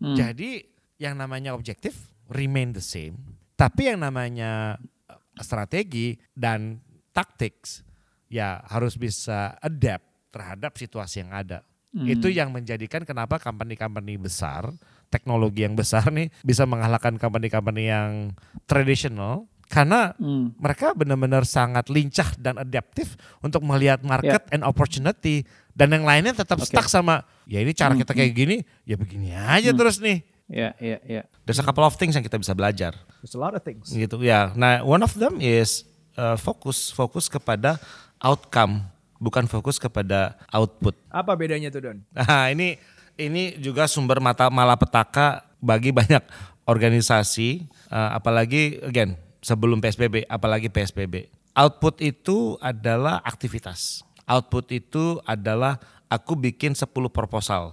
[0.00, 0.64] Jadi
[0.96, 1.92] yang namanya objektif
[2.30, 3.39] remain the same.
[3.60, 6.80] Tapi yang namanya uh, strategi dan
[7.12, 7.84] tactics
[8.32, 11.60] ya harus bisa adapt terhadap situasi yang ada.
[11.90, 14.70] Itu yang menjadikan kenapa company-company besar,
[15.10, 18.30] teknologi yang besar nih bisa mengalahkan company-company yang
[18.70, 20.54] tradisional karena Hmm.
[20.58, 25.42] mereka benar-benar sangat lincah dan adaptif untuk melihat market and opportunity
[25.74, 26.70] dan yang lainnya tetap Oke.
[26.70, 30.22] stuck sama ya ini cara kita kayak gini ya begini aja terus nih.
[30.50, 31.22] Ya, ya, ya.
[31.46, 33.86] There's a couple of things yang kita bisa belajar There's a lot of things.
[33.86, 34.50] gitu ya.
[34.58, 35.86] Nah, one of them is
[36.18, 37.78] uh, fokus fokus kepada
[38.18, 38.82] outcome
[39.22, 40.98] bukan fokus kepada output.
[41.12, 41.98] Apa bedanya tuh Don?
[42.18, 42.82] Nah, ini
[43.14, 46.24] ini juga sumber mata malapetaka bagi banyak
[46.66, 51.30] organisasi uh, apalagi again sebelum PSBB apalagi PSBB.
[51.54, 54.02] Output itu adalah aktivitas.
[54.24, 55.78] Output itu adalah
[56.10, 57.72] aku bikin 10 proposal.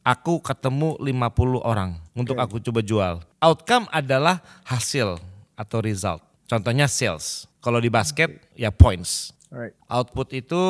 [0.00, 3.14] Aku ketemu 50 orang untuk aku coba jual.
[3.38, 5.20] Outcome adalah hasil
[5.54, 6.24] atau result.
[6.48, 7.44] Contohnya sales.
[7.60, 9.36] Kalau di basket ya points.
[9.52, 9.76] Alright.
[9.86, 10.62] Output itu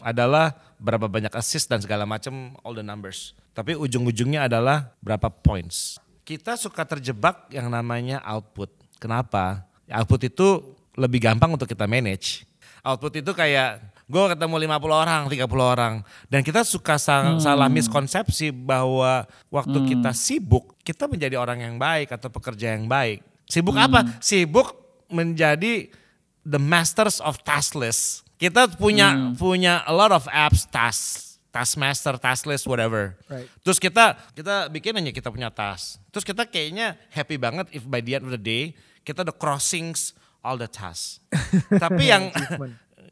[0.00, 3.34] adalah berapa banyak assist dan segala macam all the numbers.
[3.56, 5.98] Tapi ujung-ujungnya adalah berapa points.
[6.24, 8.72] Kita suka terjebak yang namanya output.
[9.00, 9.64] Kenapa?
[9.88, 10.48] Output itu
[10.96, 12.44] lebih gampang untuk kita manage.
[12.84, 15.94] Output itu kayak gue ketemu 50 orang, 30 orang.
[16.28, 22.12] Dan kita suka sa- salah miskonsepsi bahwa waktu kita sibuk, kita menjadi orang yang baik
[22.12, 23.24] atau pekerja yang baik.
[23.48, 24.04] Sibuk apa?
[24.20, 24.76] Sibuk
[25.08, 25.88] menjadi
[26.44, 28.24] the masters of task list.
[28.36, 33.16] Kita punya punya a lot of apps task, task master, task list, whatever.
[33.30, 33.48] Right.
[33.64, 36.02] Terus kita kita bikin aja kita punya task.
[36.12, 40.12] Terus kita kayaknya happy banget if by the end of the day kita the crossings
[40.44, 41.24] all the tasks.
[41.84, 42.28] Tapi yang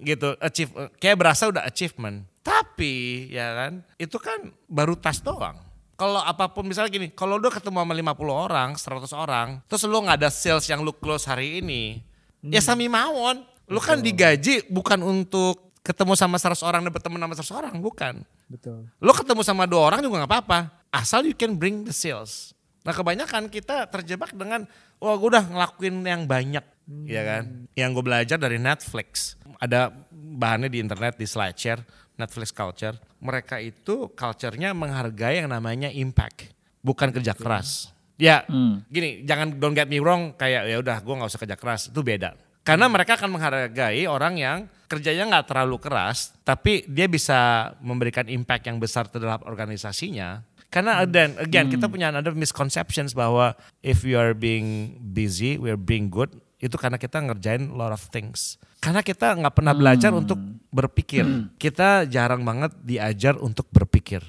[0.03, 2.27] gitu achieve kayak berasa udah achievement.
[2.43, 5.59] Tapi ya kan itu kan baru task doang.
[5.95, 10.03] Kalau apa pun misalnya gini, kalau udah ketemu sama 50 orang, 100 orang, terus lu
[10.03, 12.03] nggak ada sales yang lu close hari ini,
[12.43, 13.47] ya sami mawon.
[13.71, 18.15] Lu kan digaji bukan untuk ketemu sama 100 orang dan bertemu sama 100 orang, bukan.
[18.51, 18.91] Betul.
[18.99, 22.51] Lo ketemu sama dua orang juga nggak apa-apa, asal you can bring the sales.
[22.83, 24.67] Nah kebanyakan kita terjebak dengan,
[24.99, 26.67] wah gue udah ngelakuin yang banyak,
[27.09, 27.69] ya kan?
[27.73, 31.83] Yang gue belajar dari Netflix, ada bahannya di internet di SlideShare,
[32.17, 32.97] Netflix culture.
[33.23, 36.53] Mereka itu culture-nya menghargai yang namanya impact,
[36.83, 37.91] bukan kerja keras.
[38.21, 38.47] Ya,
[38.93, 42.01] gini, jangan don't get me wrong, kayak ya udah gue nggak usah kerja keras, itu
[42.05, 42.37] beda.
[42.63, 48.71] Karena mereka akan menghargai orang yang kerjanya nggak terlalu keras, tapi dia bisa memberikan impact
[48.71, 50.47] yang besar terhadap organisasinya.
[50.73, 53.53] Karena dan again kita punya another misconceptions bahwa
[53.85, 56.31] if we are being busy, we are being good,
[56.63, 58.57] itu karena kita ngerjain lot of things.
[58.79, 60.39] Karena kita nggak pernah belajar untuk
[60.71, 61.27] berpikir.
[61.59, 64.23] Kita jarang banget diajar untuk berpikir,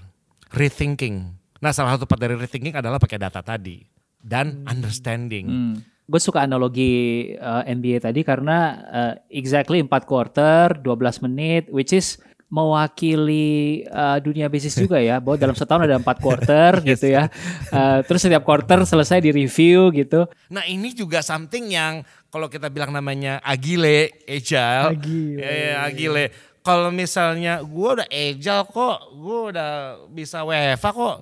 [0.50, 1.30] rethinking.
[1.62, 3.86] Nah salah satu part dari rethinking adalah pakai data tadi
[4.18, 5.78] dan understanding.
[6.04, 8.58] Gue suka analogi uh, NBA tadi karena
[8.92, 12.20] uh, exactly 4 quarter, 12 menit, which is
[12.54, 17.26] mewakili uh, dunia bisnis juga ya, bahwa dalam setahun ada 4 quarter gitu ya.
[17.74, 20.30] Uh, terus setiap quarter selesai di review gitu.
[20.54, 25.42] Nah ini juga something yang kalau kita bilang namanya agile, agile, Agile.
[25.42, 26.26] eh, agile.
[26.62, 29.72] Kalau misalnya gue udah agile kok, gue udah
[30.14, 31.18] bisa WFA kok,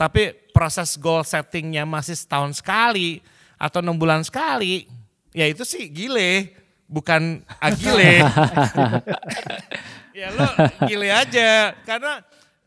[0.00, 3.20] tapi proses goal settingnya masih setahun sekali
[3.60, 4.88] atau enam bulan sekali,
[5.30, 6.56] ya itu sih gile,
[6.88, 8.24] bukan agile.
[10.14, 10.46] ya lo
[10.86, 12.22] gile aja, karena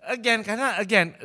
[0.08, 1.16] again, karena again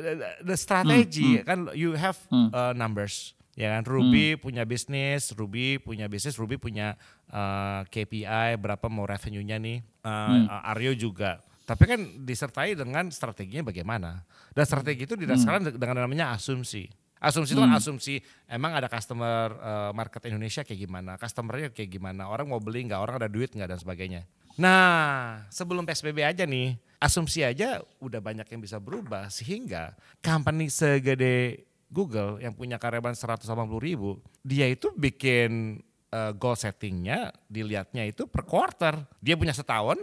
[0.43, 3.35] the strategy kan you have uh, numbers.
[3.59, 6.95] Ya kan Ruby punya bisnis, Ruby punya bisnis, Ruby punya
[7.27, 9.83] uh, KPI berapa mau revenue-nya nih.
[9.99, 11.43] Uh, uh, Aryo juga.
[11.67, 14.23] Tapi kan disertai dengan strateginya bagaimana.
[14.55, 16.87] Dan strategi itu didasarkan dengan namanya asumsi.
[17.19, 22.31] Asumsi itu kan asumsi emang ada customer uh, market Indonesia kayak gimana, customernya kayak gimana,
[22.31, 24.23] orang mau beli nggak, orang ada duit nggak dan sebagainya.
[24.59, 31.63] Nah sebelum PSBB aja nih, asumsi aja udah banyak yang bisa berubah sehingga company segede
[31.87, 33.47] Google yang punya karyawan 180
[33.79, 35.79] ribu, dia itu bikin
[36.11, 38.99] uh, goal settingnya dilihatnya itu per quarter.
[39.23, 39.97] Dia punya setahun,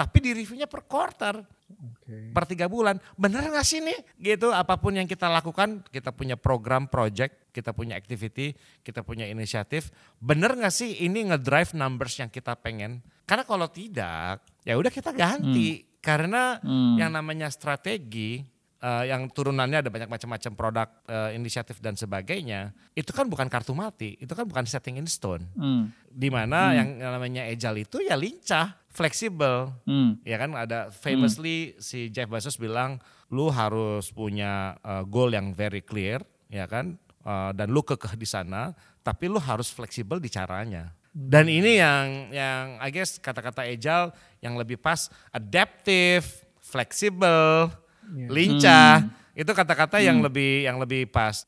[0.00, 2.32] tapi di reviewnya per quarter Oke.
[2.32, 2.96] per tiga bulan.
[3.20, 4.00] Bener gak sih nih?
[4.16, 9.28] Gitu apa pun yang kita lakukan, kita punya program, project, kita punya activity, kita punya
[9.28, 9.92] inisiatif.
[10.16, 13.04] Bener gak sih ini ngedrive numbers yang kita pengen?
[13.28, 15.84] Karena kalau tidak, ya udah kita ganti.
[16.00, 16.96] Karena Hmm.
[16.96, 18.40] yang namanya strategi,
[18.80, 23.76] eh, yang turunannya ada banyak macam-macam produk, eh, inisiatif dan sebagainya, itu kan bukan kartu
[23.76, 25.44] mati, itu kan bukan setting in stone.
[25.52, 25.92] Hmm.
[26.08, 29.70] Di mana yang namanya agile itu ya lincah, fleksibel.
[29.86, 30.18] Hmm.
[30.26, 32.98] Ya kan ada famously si Jeff Bezos bilang
[33.30, 38.24] lu harus punya uh, goal yang very clear ya kan Uh, dan lu kekeh di
[38.24, 38.72] sana
[39.04, 40.88] tapi lu harus fleksibel di caranya.
[41.12, 44.08] Dan ini yang yang I guess kata-kata agile
[44.40, 46.24] yang lebih pas adaptive,
[46.64, 47.68] fleksibel,
[48.08, 48.24] Iya.
[48.32, 48.94] lincah.
[49.36, 51.44] Itu kata-kata yang lebih yang lebih pas.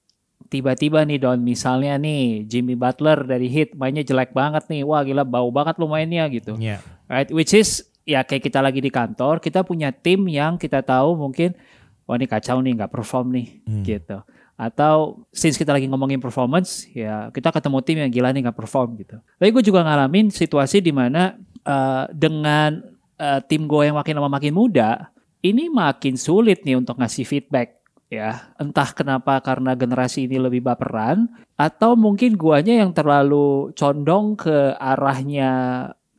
[0.52, 4.84] Tiba-tiba nih Don, misalnya nih Jimmy Butler dari Heat mainnya jelek banget nih.
[4.84, 6.60] Wah gila bau banget lu mainnya gitu.
[6.60, 6.84] Iya.
[7.08, 11.16] Right, which is ya kayak kita lagi di kantor, kita punya tim yang kita tahu
[11.16, 11.56] mungkin
[12.04, 13.48] wah ini kacau nih nggak perform nih
[13.80, 14.20] gitu.
[14.60, 19.00] Atau since kita lagi ngomongin performance, ya kita ketemu tim yang gila nih nggak perform
[19.00, 19.16] gitu.
[19.40, 21.32] Tapi gue juga ngalamin situasi di mana
[21.64, 22.76] eh, dengan
[23.16, 25.08] eh, tim gue yang makin lama makin muda,
[25.42, 27.81] ini makin sulit nih untuk ngasih feedback
[28.12, 28.52] ya.
[28.60, 35.50] Entah kenapa karena generasi ini lebih baperan atau mungkin guanya yang terlalu condong ke arahnya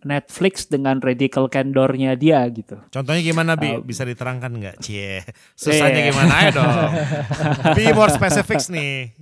[0.04, 2.76] Netflix dengan radical candornya dia gitu.
[2.92, 3.72] Contohnya gimana Bi?
[3.72, 4.76] Uh, Bisa diterangkan nggak?
[4.84, 5.24] Cie,
[5.56, 6.08] susahnya Iya.
[6.12, 6.92] gimana ayo dong.
[7.80, 9.16] Be more specifics nih.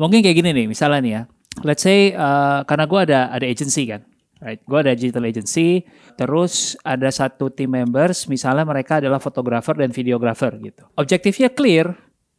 [0.00, 1.22] Mungkin kayak gini nih, misalnya nih ya.
[1.60, 4.00] Let's say uh, karena gue ada ada agency kan,
[4.40, 4.60] right?
[4.64, 5.84] Gue ada digital agency,
[6.16, 10.82] terus ada satu team members, misalnya mereka adalah fotografer dan videographer gitu.
[10.96, 11.94] Objektifnya clear,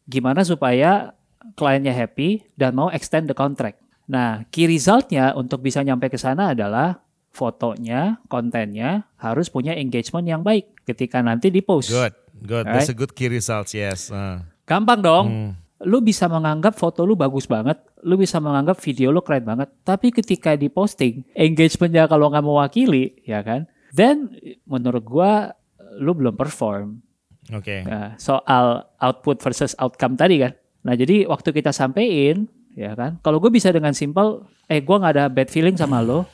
[0.09, 1.15] gimana supaya
[1.55, 3.79] kliennya happy dan mau extend the contract.
[4.11, 6.99] Nah, key resultnya untuk bisa nyampe ke sana adalah
[7.31, 11.87] fotonya, kontennya harus punya engagement yang baik ketika nanti di post.
[11.93, 12.65] Good, good.
[12.67, 14.11] That's a good key results, yes.
[14.11, 14.43] Uh.
[14.67, 15.25] Gampang dong.
[15.29, 15.51] Hmm.
[15.81, 20.13] Lu bisa menganggap foto lu bagus banget, lu bisa menganggap video lu keren banget, tapi
[20.13, 23.65] ketika di posting, engagementnya kalau nggak mewakili, ya kan?
[23.89, 24.37] Then
[24.69, 25.57] menurut gua
[25.97, 27.01] lu belum perform.
[27.49, 27.83] Oke.
[27.83, 30.53] Nah, soal output versus outcome tadi kan.
[30.85, 32.45] Nah, jadi waktu kita sampein,
[32.77, 33.19] ya kan?
[33.25, 36.29] Kalau gue bisa dengan simple, eh gua nggak ada bad feeling sama lo,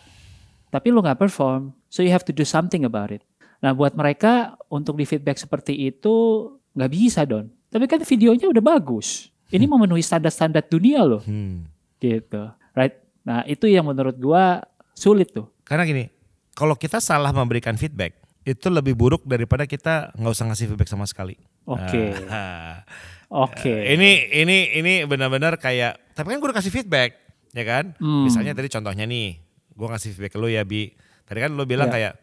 [0.69, 3.23] tapi lu nggak perform, so you have to do something about it.
[3.63, 6.45] Nah, buat mereka untuk di feedback seperti itu
[6.77, 7.49] nggak bisa don.
[7.73, 9.33] Tapi kan videonya udah bagus.
[9.47, 11.63] Ini memenuhi standar-standar dunia loh, Hmm.
[11.97, 12.95] gitu, right?
[13.23, 14.59] Nah, itu yang menurut gua
[14.91, 15.47] sulit tuh.
[15.63, 16.07] Karena gini,
[16.51, 21.03] kalau kita salah memberikan feedback, itu lebih buruk daripada kita nggak usah ngasih feedback sama
[21.03, 21.35] sekali.
[21.63, 22.83] Oke, Ah.
[23.47, 23.67] oke.
[23.71, 27.15] Ini ini ini benar-benar kayak, tapi kan gue udah kasih feedback,
[27.51, 27.91] ya kan?
[27.99, 28.23] Hmm.
[28.23, 29.35] Misalnya tadi contohnya nih,
[29.71, 30.91] gue ngasih feedback ke lu ya Bi.
[31.27, 31.93] Tadi kan lu bilang Ya.
[31.93, 32.13] kayak,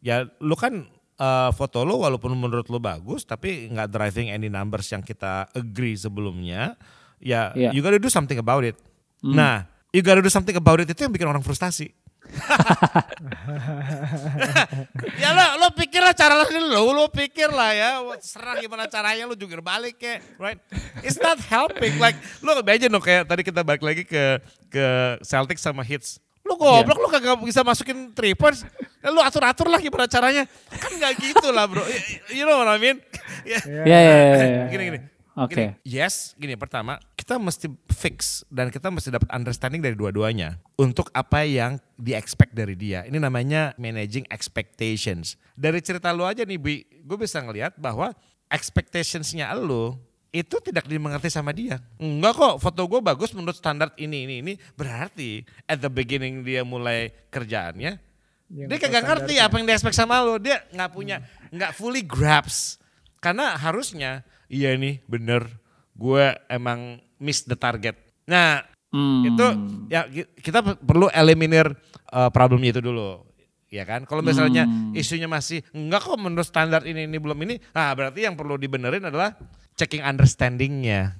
[0.00, 4.90] ya lu kan eh, foto lu walaupun menurut lu bagus, tapi nggak driving any numbers
[4.90, 6.74] yang kita agree sebelumnya.
[7.22, 7.72] Ya, Ya.
[7.72, 8.76] you gotta do something about it.
[9.24, 9.38] Hmm.
[9.38, 11.94] Nah, you gotta do something about it itu yang bikin orang frustasi.
[15.20, 19.28] ya lo lo pikir lah cara lo lo lo pikir lah ya serah gimana caranya
[19.28, 20.56] lo juga balik kayak right
[21.04, 24.40] it's not helping like lo aja no kayak tadi kita balik lagi ke
[24.72, 24.86] ke
[25.20, 28.62] Celtics sama Hits lo goblok lo kagak bisa masukin three points.
[29.00, 30.44] Ya, lo atur atur lah gimana caranya.
[30.76, 31.80] Kan nggak gitu lah bro.
[32.28, 33.00] You know what I mean?
[33.44, 33.60] Ya.
[33.84, 35.00] Ya, gini gini.
[35.36, 35.52] Oke.
[35.52, 36.56] Gini, yes, gini.
[36.56, 42.16] Pertama kita mesti fix dan kita mesti dapat understanding dari dua-duanya untuk apa yang di
[42.16, 43.04] expect dari dia.
[43.04, 45.36] Ini namanya managing expectations.
[45.52, 48.16] Dari cerita lu aja nih, Bi, gue bisa ngelihat bahwa
[48.48, 49.98] expectationsnya lu
[50.34, 51.78] itu tidak dimengerti sama dia.
[51.94, 54.52] Enggak kok, foto gue bagus menurut standar ini, ini, ini.
[54.74, 58.02] Berarti at the beginning dia mulai kerjaannya,
[58.50, 60.42] Yang dia apa kagak ngerti apa yang dia expect sama lo.
[60.42, 62.82] Dia nggak punya, nggak fully grasp.
[63.22, 65.46] Karena harusnya, iya nih bener,
[65.94, 67.94] gue emang miss the target.
[68.26, 69.26] Nah Hmm.
[69.26, 69.46] itu
[69.90, 71.66] ya ki- kita pe- perlu eliminir
[72.10, 73.26] uh, problemnya itu dulu.
[73.66, 74.94] Ya kan, kalau misalnya Hmm.
[74.94, 79.02] isunya masih enggak kok menurut standar ini ini belum ini, nah berarti yang perlu dibenerin
[79.02, 79.34] adalah
[79.74, 81.12] checking understandingnya.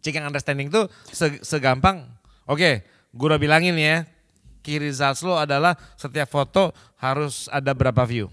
[0.00, 2.04] Checking understanding tuh se- segampang,
[2.44, 4.04] oke, gue udah bilangin ya,
[4.60, 8.26] key results lo adalah setiap foto harus ada berapa view.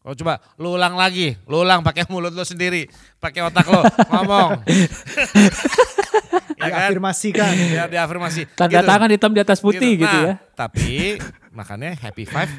[0.00, 2.84] Oh coba lu ulang lagi, lu ulang pakai mulut lo sendiri,
[3.16, 4.60] pakai otak lo ngomong.
[6.60, 6.88] ya kan?
[6.88, 7.52] Diafirmasikan.
[7.74, 8.40] Ya diafirmasi.
[8.52, 8.86] Tanda Gitu.
[8.86, 10.32] tangan hitam di atas putih gitu, Nah, ya.
[10.54, 11.18] Tapi
[11.50, 12.50] makanya Happy Five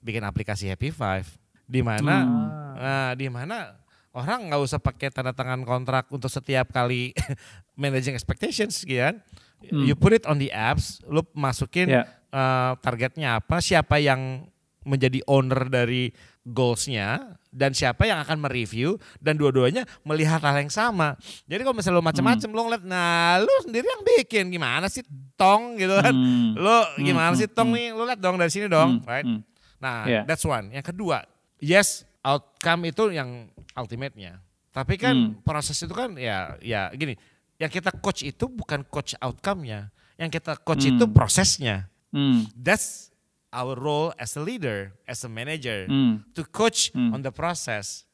[0.00, 1.26] bikin aplikasi Happy Five
[1.66, 2.46] di mana Hmm.
[2.76, 3.74] nah, di mana
[4.16, 7.12] orang nggak usah pakai tanda tangan kontrak untuk setiap kali
[7.76, 9.20] managing expectations gitu kan.
[9.66, 12.02] You put it on the apps, lu masukin Ya.
[12.28, 14.46] eh, targetnya apa, siapa yang
[14.82, 16.14] menjadi owner dari
[16.46, 21.18] goalsnya dan siapa yang akan mereview dan dua-duanya melihat hal yang sama.
[21.44, 23.04] Jadi kalau misalnya lo macam-macam lo ngeliat, nah
[23.36, 25.02] lo sendiri yang bikin gimana sih
[25.34, 26.14] tong gitu kan?
[26.14, 26.54] Hmm.
[26.54, 27.86] Lo gimana Hmm, sih tong hmm, nih?
[27.90, 29.26] Lo lihat dong dari sini dong, Hmm, right?
[29.26, 29.40] hmm.
[29.76, 30.22] Nah, Yeah.
[30.22, 30.70] that's one.
[30.70, 31.26] Yang kedua,
[31.58, 34.40] yes, outcome itu yang ultimate-nya.
[34.72, 35.30] Tapi kan Hmm.
[35.40, 37.16] proses itu kan ya ya gini,
[37.56, 39.88] yang kita coach itu bukan coach outcome-nya.
[40.16, 40.96] Yang kita coach Hmm.
[40.96, 41.88] itu prosesnya.
[42.12, 42.48] Hmm.
[42.52, 43.08] That's
[43.52, 46.24] our role as a leader, as a manager Hmm.
[46.36, 47.16] to coach Hmm.
[47.16, 48.04] on the process.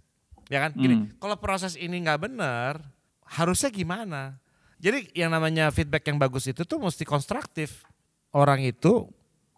[0.51, 0.75] Ya kan?
[0.75, 1.07] Gini, Hmm.
[1.19, 2.83] kalau proses ini nggak benar,
[3.27, 4.39] harusnya gimana?
[4.83, 7.87] Jadi yang namanya feedback yang bagus itu tuh mesti konstruktif.
[8.35, 9.07] Orang itu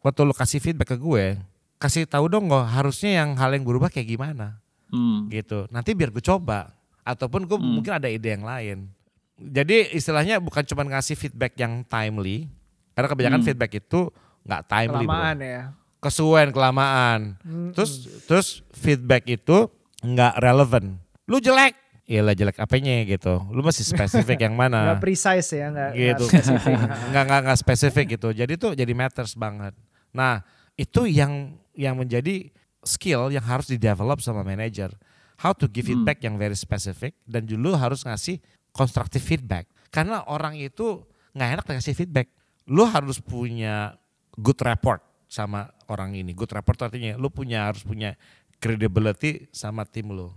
[0.04, 1.40] waktu lu kasih feedback ke gue,
[1.80, 4.60] kasih tahu dong kok harusnya yang hal yang berubah kayak gimana
[4.94, 5.26] Hmm.
[5.26, 5.66] gitu.
[5.68, 6.70] Nanti biar gue coba
[7.02, 7.74] ataupun gue Hmm.
[7.74, 8.86] mungkin ada ide yang lain.
[9.34, 12.46] Jadi istilahnya bukan cuma ngasih feedback yang timely,
[12.94, 13.48] karena kebanyakan Hmm.
[13.50, 14.06] feedback itu
[14.40, 15.62] nggak timely, bro Kelamaan ya.
[15.98, 17.20] kesuwen kelamaan.
[17.40, 17.92] Hmm, Terus
[18.24, 19.66] terus feedback itu
[20.00, 21.02] nggak relevan.
[21.24, 21.74] Lu jelek,
[22.04, 23.40] Iyalah jelek apanya gitu.
[23.48, 25.00] Lu masih spesifik yang mana?
[25.00, 26.24] precise ya, nggak nggak gitu.
[26.28, 26.76] spesifik.
[27.10, 28.28] Nggak nggak nggak spesifik gitu.
[28.30, 29.72] Jadi tuh jadi matters banget.
[30.12, 30.44] Nah
[30.76, 32.52] itu yang yang menjadi
[32.84, 34.92] skill yang harus di develop sama manager.
[35.40, 36.00] How to give Hmm.
[36.04, 38.38] feedback yang very specific dan dulu harus ngasih
[38.70, 39.66] constructive feedback.
[39.90, 41.02] Karena orang itu
[41.34, 42.30] nggak enak ngasih feedback.
[42.70, 43.98] Lu harus punya
[44.38, 46.30] good report sama orang ini.
[46.32, 48.14] Good report artinya lu punya harus punya
[48.58, 50.30] credibility sama tim lu.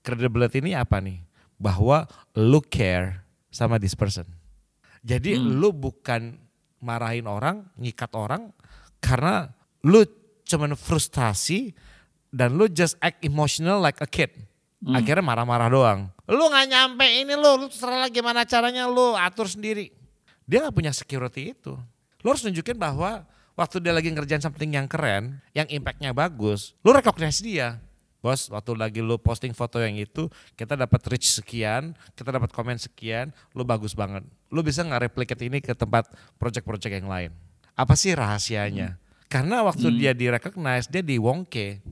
[0.00, 1.20] Credibility ini apa nih?
[1.58, 2.06] Bahwa
[2.38, 4.26] lu care sama this person.
[5.04, 5.60] Jadi Hmm.
[5.60, 6.40] lu bukan
[6.80, 8.52] marahin orang, ngikat orang
[9.00, 9.52] karena
[9.84, 10.04] lu
[10.44, 11.72] cuman frustasi
[12.34, 14.34] dan lu just act emotional like a kid.
[14.82, 14.98] Hmm.
[14.98, 16.10] Akhirnya marah-marah doang.
[16.26, 19.94] Lu nggak nyampe ini lu, lu terserah gimana caranya lu atur sendiri.
[20.42, 21.78] Dia nggak punya security itu.
[22.20, 23.22] Lu harus nunjukin bahwa
[23.54, 27.78] waktu dia lagi ngerjain something yang keren, yang impactnya bagus, lu recognize dia.
[28.24, 32.80] Bos, waktu lagi lu posting foto yang itu, kita dapat reach sekian, kita dapat komen
[32.80, 34.24] sekian, lu bagus banget.
[34.48, 36.08] Lu bisa nggak replicate ini ke tempat
[36.40, 37.30] project-project yang lain?
[37.76, 38.96] Apa sih rahasianya?
[39.28, 41.84] Karena waktu dia di recognize, dia di wongke.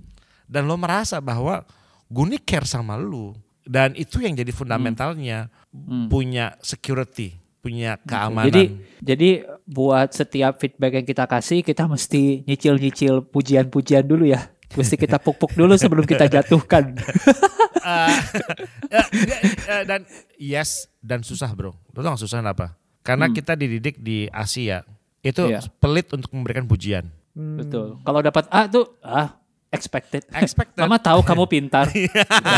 [0.53, 1.65] Dan lo merasa bahwa
[2.07, 3.33] gue nih care sama lu.
[3.65, 6.13] Dan itu yang jadi fundamentalnya, Hmm.
[6.13, 8.53] punya security, punya keamanan.
[8.53, 8.63] Jadi
[9.01, 9.29] jadi
[9.65, 14.53] buat setiap feedback yang kita kasih kita mesti nyicil-nyicil pujian-pujian dulu ya.
[14.73, 16.97] Mesti kita puk-puk dulu sebelum kita jatuhkan.
[17.83, 18.17] Eh,
[19.89, 20.05] dan
[20.37, 21.73] yes dan susah bro.
[21.93, 22.77] Lo tau gak susah kenapa?
[23.03, 24.87] Karena kita dididik di Asia
[25.21, 25.67] itu Iya.
[25.79, 27.11] pelit untuk memberikan pujian.
[27.33, 27.59] Hmm.
[27.59, 27.99] Betul.
[28.01, 29.41] Kalau dapat A tuh ah
[29.73, 30.23] expected.
[30.31, 30.85] Expected.
[30.85, 31.89] Mama tahu kamu pintar.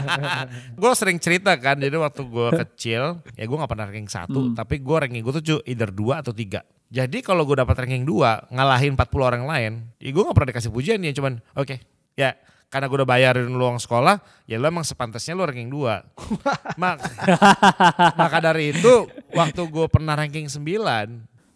[0.81, 4.83] gue sering cerita kan, jadi waktu gue kecil, ya gue gak pernah ranking satu, tapi
[4.83, 6.67] gue ranking gue tuh either dua atau tiga.
[6.91, 10.71] Jadi kalau gue dapat ranking dua, ngalahin 40 orang lain, ya gue gak pernah dikasih
[10.75, 11.79] pujian ya, cuman oke,
[12.19, 12.35] ya
[12.67, 14.19] karena gue udah bayarin lu uang sekolah,
[14.51, 16.03] ya lu emang sepantasnya lu ranking dua.
[16.83, 17.07] Mak-
[18.19, 20.59] maka dari itu, waktu gue pernah ranking 9,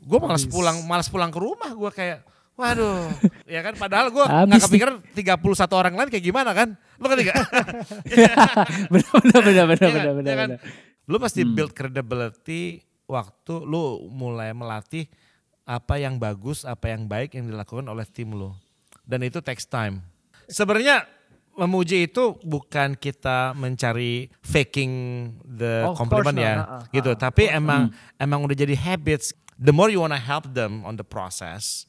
[0.07, 2.23] gue malas pulang, malas pulang ke rumah, gue kayak,
[2.59, 3.07] Waduh,
[3.55, 5.39] ya kan padahal gue nggak kepikiran 31
[5.73, 6.75] orang lain kayak gimana kan?
[6.99, 7.33] Lu kan tiga.
[8.93, 9.95] benar benar benar benar Iya kan?
[9.95, 10.35] benar Iya benar.
[10.37, 10.49] kan?
[10.51, 10.61] benar.
[11.07, 11.55] Lu pasti Hmm.
[11.55, 15.07] build credibility waktu lu mulai melatih
[15.65, 18.51] apa yang bagus, apa yang baik yang dilakukan oleh tim lu.
[19.05, 20.03] Dan itu takes time.
[20.45, 21.05] Sebenarnya
[21.55, 24.93] memuji itu bukan kita mencari faking
[25.45, 27.11] the course compliment ya, uh-uh, gitu.
[27.13, 29.31] uh-uh, Tapi emang emang udah jadi habits.
[29.55, 31.85] The more you wanna help them on the process,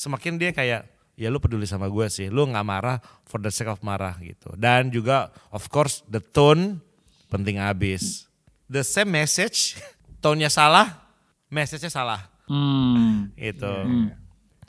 [0.00, 2.96] semakin dia kayak ya lu peduli sama gue sih, lu nggak marah
[3.28, 4.48] for the sake of marah gitu.
[4.56, 6.80] Dan juga of course the tone
[7.28, 8.24] penting abis.
[8.64, 9.76] The same message,
[10.24, 11.04] tone-nya salah,
[11.52, 13.30] message-nya salah Hmm.
[13.38, 13.62] gitu.
[13.62, 14.16] Iya,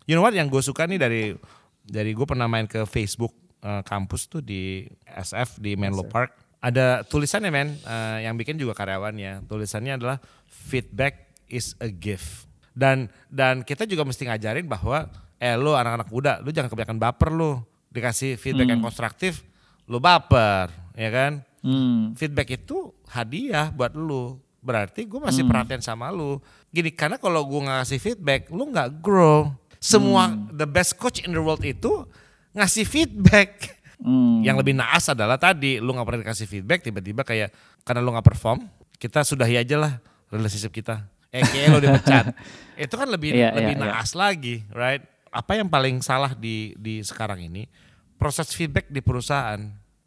[0.06, 1.34] You know what yang gue suka nih dari
[1.82, 3.32] dari gue pernah main ke Facebook
[3.64, 6.36] eh, kampus tuh di SF di Menlo Park.
[6.62, 9.48] Ada tulisannya men eh, yang bikin juga karyawannya.
[9.50, 12.51] Tulisannya adalah feedback is a gift.
[12.72, 17.30] Dan dan kita juga mesti ngajarin bahwa eh lu anak-anak muda, lu jangan kebanyakan baper
[17.30, 17.60] lu.
[17.92, 19.44] Dikasih feedback yang konstruktif,
[19.86, 21.44] lu baper, ya kan?
[21.62, 22.18] Hmm.
[22.18, 24.42] feedback itu hadiah buat lu.
[24.64, 25.52] Berarti gue masih Hmm.
[25.54, 26.42] perhatian sama lu.
[26.74, 29.52] Gini, karena kalau gue nggak ngasih feedback, lu nggak grow.
[29.78, 30.50] Semua Hmm.
[30.54, 32.06] the best coach in the world itu
[32.54, 33.78] ngasih feedback.
[34.02, 34.42] Hmm.
[34.42, 37.54] Yang lebih naas adalah tadi, lu nggak pernah dikasih feedback, tiba-tiba kayak
[37.86, 38.66] karena lu nggak perform,
[38.98, 39.94] kita sudahi aja lah
[40.34, 41.06] relationship kita.
[41.32, 42.26] Eh, kayak lu dipecat.
[42.84, 43.84] itu kan lebih Iya, lebih iya.
[43.88, 45.00] naas lagi, right?
[45.32, 47.72] Apa yang paling salah di di sekarang ini?
[48.16, 49.60] Proses feedback di perusahaan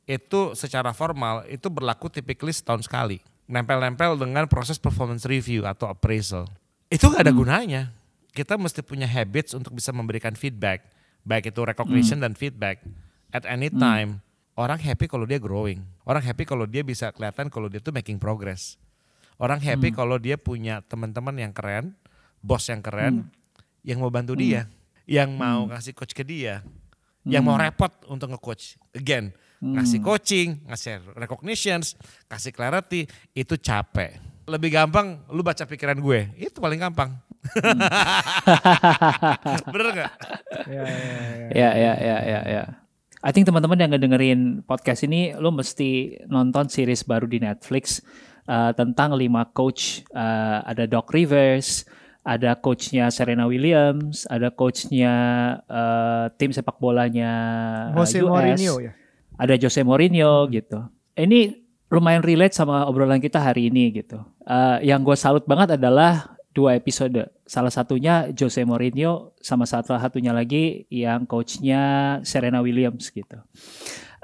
[0.05, 3.25] itu secara formal itu berlaku typically setahun sekali.
[3.45, 6.45] Nempel-nempel dengan proses performance review atau appraisal.
[6.89, 7.41] Itu gak ada Hmm.
[7.41, 7.83] gunanya.
[8.31, 10.85] Kita mesti punya habits untuk bisa memberikan feedback.
[11.25, 12.29] Baik itu recognition Hmm.
[12.29, 12.85] dan feedback
[13.31, 14.21] at any time.
[14.55, 15.83] orang happy kalau dia growing.
[16.05, 18.79] Orang happy kalau dia bisa kelihatan kalau dia tuh making progress.
[19.35, 21.99] Orang happy kalau dia punya teman-teman yang keren,
[22.39, 23.27] bos yang keren,
[23.83, 24.71] yang mau bantu dia,
[25.11, 26.63] yang mau kasih coach ke dia,
[27.27, 28.79] yang mau repot untuk nge-coach.
[28.95, 31.99] Again, ngasih coaching, ngasih recognitions,
[32.31, 34.23] kasih clarity, itu capek.
[34.45, 37.19] Lebih gampang lu baca pikiran gue, itu paling gampang.
[39.73, 40.13] Bener gak?
[40.69, 41.49] Ya, ya, ya.
[41.53, 42.65] Ya, ya, ya, ya, ya.
[43.25, 48.05] I think teman-teman yang ngedengerin podcast ini, lo mesti nonton series baru di Netflix
[48.49, 50.05] uh, tentang lima coach.
[50.13, 51.85] Uh, ada Doc Rivers,
[52.25, 55.13] ada coachnya Serena Williams, ada coachnya
[55.69, 57.33] uh, tim sepak bolanya
[57.93, 58.93] uh, Jose US, Mourinho ya.
[59.37, 60.81] ada Jose Mourinho gitu.
[61.15, 61.53] Ini
[61.93, 64.25] lumayan relate sama obrolan kita hari ini gitu.
[64.49, 67.29] Uh, yang gue salut banget adalah dua episode.
[67.45, 73.37] Salah satunya Jose Mourinho sama salah satunya lagi yang coachnya Serena Williams gitu.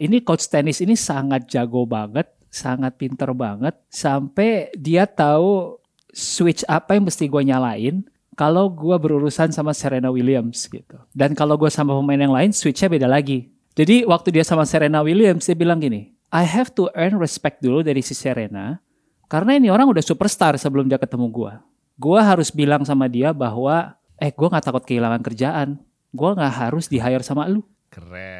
[0.00, 5.78] Ini coach tenis ini sangat jago banget, sangat pinter banget sampai dia tahu
[6.10, 8.02] switch apa yang mesti gue nyalain
[8.34, 10.98] kalau gue berurusan sama Serena Williams gitu.
[11.14, 13.52] Dan kalau gue sama pemain yang lain switchnya beda lagi.
[13.78, 17.86] Jadi waktu dia sama Serena Williams dia bilang gini, I have to earn respect dulu
[17.86, 18.82] dari si Serena
[19.30, 21.52] karena ini orang udah superstar sebelum dia ketemu gue
[22.00, 25.68] gue harus bilang sama dia bahwa eh gue nggak takut kehilangan kerjaan
[26.10, 28.39] gue nggak harus di hire sama lu Keren.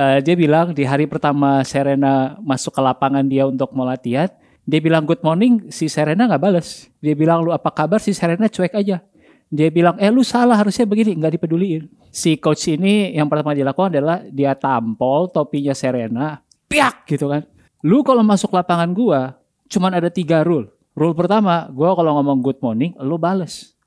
[0.00, 4.32] Eh, dia bilang di hari pertama Serena masuk ke lapangan dia untuk mau latihan
[4.64, 5.68] dia bilang good morning.
[5.68, 8.00] Si Serena nggak balas dia bilang lu apa kabar?
[8.00, 9.04] Si Serena cuek aja.
[9.52, 11.20] Dia bilang eh lu salah harusnya begini.
[11.20, 11.84] Nggak dipeduliin.
[12.08, 17.44] Si coach ini yang pertama dia lakukan adalah dia tampol topinya Serena piak gitu kan.
[17.84, 19.36] Lu kalau masuk lapangan gua
[19.68, 20.72] cuman ada tiga rule.
[20.96, 23.78] Rule pertama, gue kalau ngomong good morning, lu bales.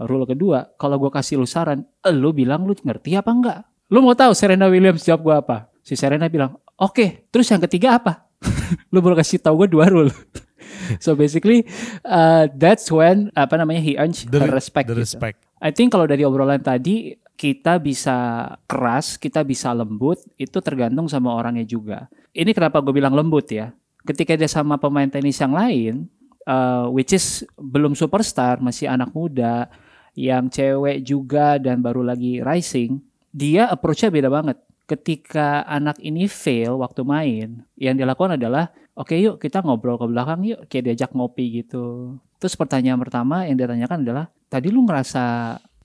[0.00, 3.60] Rule kedua, kalau gue kasih lu saran, lu bilang lu ngerti apa enggak?
[3.86, 5.56] Lu mau tahu Serena Williams jawab gue apa?
[5.86, 6.90] Si Serena bilang, oke.
[6.90, 7.08] Okay.
[7.30, 8.26] Terus yang ketiga apa?
[8.92, 10.10] lu baru kasih tahu gue dua rule.
[11.04, 11.62] so basically,
[12.02, 14.90] uh, that's when apa namanya he earns The, her respect.
[14.90, 15.06] the gitu.
[15.06, 15.38] respect.
[15.62, 21.30] I think kalau dari obrolan tadi kita bisa keras, kita bisa lembut, itu tergantung sama
[21.36, 22.10] orangnya juga.
[22.34, 23.70] Ini kenapa gue bilang lembut ya?
[24.02, 26.10] Ketika dia sama pemain tenis yang lain,
[26.48, 29.70] uh, which is belum superstar, masih anak muda,
[30.16, 32.98] yang cewek juga dan baru lagi rising,
[33.36, 34.56] dia approach-nya beda banget.
[34.88, 40.06] Ketika anak ini fail waktu main, yang dilakukan adalah, oke okay, yuk kita ngobrol ke
[40.08, 42.16] belakang yuk, kayak diajak ngopi gitu.
[42.40, 45.24] Terus pertanyaan pertama yang dia tanyakan adalah, tadi lu ngerasa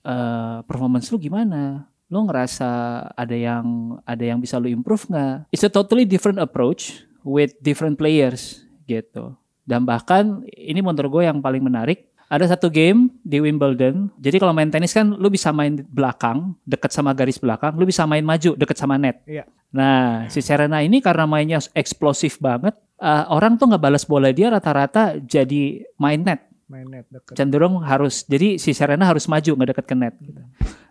[0.06, 1.84] uh, performance lu gimana?
[2.08, 2.70] Lu ngerasa
[3.12, 5.50] ada yang ada yang bisa lu improve nggak?
[5.50, 9.34] It's a totally different approach with different players gitu.
[9.66, 14.08] Dan bahkan ini menurut gue yang paling menarik ada satu game di Wimbledon.
[14.16, 18.08] Jadi kalau main tenis kan lu bisa main belakang, deket sama garis belakang, lu bisa
[18.08, 19.20] main maju, deket sama net.
[19.28, 19.44] Iya.
[19.68, 22.72] Nah, si Serena ini karena mainnya eksplosif banget,
[23.04, 26.40] uh, orang tuh nggak balas bola dia rata-rata jadi main net.
[26.72, 27.36] Main net deket.
[27.36, 30.16] Cenderung harus, jadi si Serena harus maju nggak deket ke net.
[30.16, 30.40] Gitu.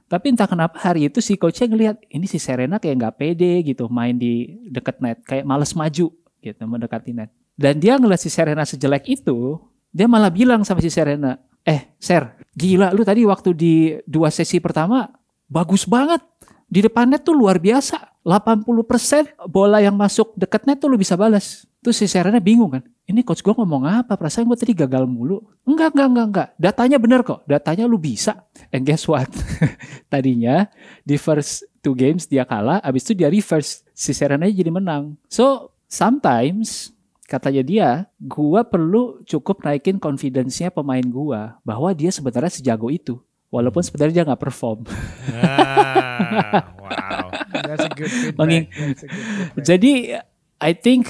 [0.06, 3.90] Tapi entah kenapa hari itu si coachnya ngelihat ini si Serena kayak nggak pede gitu
[3.90, 7.34] main di deket net, kayak males maju gitu mendekati net.
[7.58, 9.58] Dan dia ngeliat si Serena sejelek itu,
[9.92, 11.36] dia malah bilang sama si Serena,
[11.68, 13.74] eh Ser, gila lu tadi waktu di
[14.08, 15.12] dua sesi pertama
[15.52, 16.24] bagus banget.
[16.72, 18.24] Di depan net tuh luar biasa.
[18.24, 21.68] 80% bola yang masuk deket net tuh lu bisa balas.
[21.84, 22.86] Terus si Serena bingung kan.
[23.04, 24.16] Ini coach gue ngomong apa?
[24.16, 25.44] Perasaan gue tadi gagal mulu.
[25.68, 26.48] Enggak, enggak, enggak, enggak.
[26.56, 27.44] Datanya bener kok.
[27.44, 28.48] Datanya lu bisa.
[28.72, 29.28] And guess what?
[30.14, 30.70] Tadinya
[31.04, 32.80] di first two games dia kalah.
[32.80, 33.84] Abis itu dia reverse.
[33.92, 35.20] Si Serena jadi menang.
[35.28, 36.96] So, sometimes
[37.32, 43.16] katanya dia, gua perlu cukup naikin confidence-nya pemain gua bahwa dia sebenarnya sejago itu.
[43.48, 44.84] Walaupun sebenarnya dia nggak perform.
[45.32, 47.28] Ah, wow.
[47.68, 48.40] That's a good feedback.
[48.40, 49.64] Menging- That's a good feedback.
[49.64, 49.94] Jadi
[50.62, 51.08] I think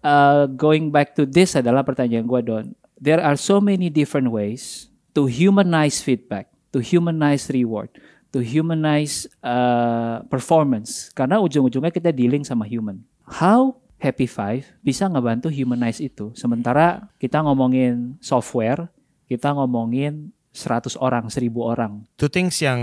[0.00, 2.74] uh, going back to this adalah pertanyaan gua Don.
[2.98, 7.90] There are so many different ways to humanize feedback, to humanize reward,
[8.32, 11.12] to humanize uh, performance.
[11.12, 13.04] Karena ujung-ujungnya kita dealing sama human.
[13.28, 16.34] How Happy Five bisa ngebantu humanize itu.
[16.36, 18.90] Sementara kita ngomongin software,
[19.26, 21.92] kita ngomongin 100 orang, 1000 orang.
[22.14, 22.78] Two things yang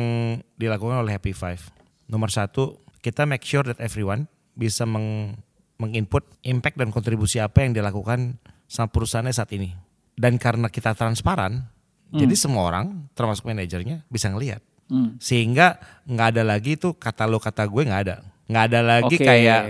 [0.60, 1.72] dilakukan oleh Happy Five.
[2.12, 5.40] Nomor satu, kita make sure that everyone bisa meng,
[5.80, 8.36] menginput impact dan kontribusi apa yang dilakukan
[8.68, 9.72] sama perusahaannya saat ini.
[10.20, 11.72] Dan karena kita transparan,
[12.12, 14.60] jadi semua orang, termasuk manajernya, bisa ngelihat.
[14.92, 15.16] Hmm.
[15.24, 18.16] Sehingga nggak ada lagi tuh kata lo kata gue nggak ada.
[18.52, 19.24] Nggak ada lagi Oke.
[19.24, 19.62] kayak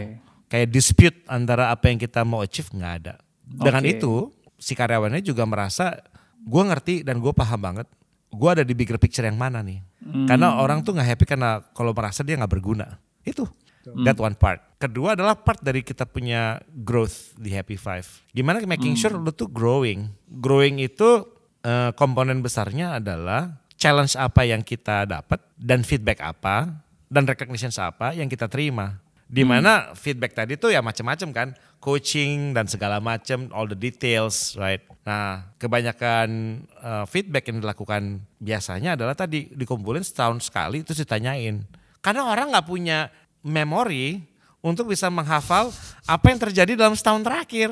[0.52, 3.16] kayak dispute antara apa yang kita mau achieve nggak ada.
[3.48, 3.96] Dengan Oke.
[3.96, 4.14] itu
[4.60, 5.96] si karyawannya juga merasa
[6.44, 7.88] gue ngerti dan gue paham banget.
[8.32, 9.80] Gue ada di bigger picture yang mana nih.
[10.04, 10.28] Hmm.
[10.28, 13.00] Karena orang tuh nggak happy karena kalau merasa dia nggak berguna.
[13.24, 13.48] Itu.
[13.82, 14.62] That one part.
[14.78, 18.30] Kedua adalah part dari kita punya growth di Happy Five.
[18.30, 20.06] Gimana making sure lu tuh growing.
[20.30, 21.26] Growing itu
[21.66, 26.78] eh, komponen besarnya adalah challenge apa yang kita dapat dan feedback apa
[27.10, 29.01] dan recognition apa yang kita terima.
[29.32, 31.48] Di mana feedback tadi tuh ya macam-macam kan,
[31.80, 34.84] coaching dan segala macam, all the details, right?
[35.08, 36.28] Nah, kebanyakan
[36.68, 41.64] eh, feedback yang dilakukan biasanya adalah tadi dikumpulin setahun sekali terus ditanyain.
[42.04, 43.08] Karena orang nggak punya
[43.40, 44.20] memori
[44.60, 45.74] untuk bisa menghafal
[46.06, 47.72] apa yang terjadi dalam setahun terakhir.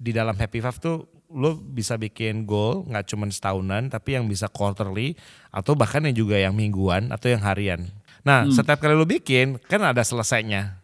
[0.00, 4.50] Di dalam Happy Five tuh lo bisa bikin goal nggak cuma setahunan tapi yang bisa
[4.50, 5.14] quarterly
[5.54, 7.86] atau bahkan yang juga yang mingguan atau yang harian.
[8.24, 10.79] Nah, setiap kali lo bikin kan ada selesainya.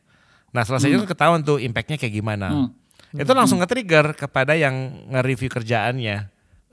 [0.55, 2.71] Nah, selesainya tuh ketahuan tuh impactnya kayak gimana.
[3.13, 6.17] Itu langsung nge-trigger kepada yang nge-review kerjaannya.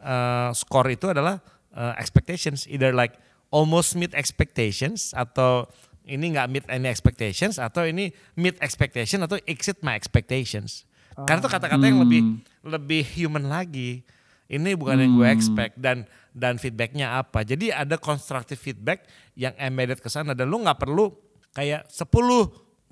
[0.04, 1.40] Eh, score itu adalah
[1.74, 3.16] eh, expectations, either like
[3.54, 5.70] almost meet expectations atau
[6.04, 10.84] ini nggak meet any expectations atau ini meet expectation atau exceed my expectations.
[11.14, 12.22] Karena itu kata-kata yang lebih
[12.66, 14.02] lebih human lagi.
[14.50, 16.04] Ini bukan yang gue expect dan
[16.34, 17.46] dan feedbacknya apa.
[17.46, 19.06] Jadi ada constructive feedback
[19.38, 21.14] yang embedded ke sana dan lu nggak perlu
[21.54, 22.10] kayak 10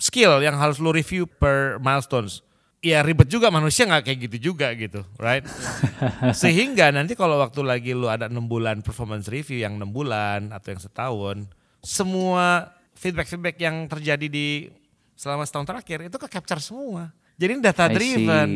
[0.02, 2.41] skill yang harus lu review per milestones.
[2.82, 5.45] Ya ribet juga manusia nggak kayak gitu juga gitu, right?
[6.41, 10.74] Sehingga nanti kalau waktu lagi lu ada enam bulan performance review yang enam bulan atau
[10.74, 11.38] yang setahun,
[11.86, 14.66] semua feedback-feedback yang terjadi di
[15.14, 17.14] selama setahun terakhir itu ke capture semua.
[17.38, 18.49] Jadi ini data driven.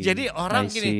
[0.00, 0.92] Jadi orang gini,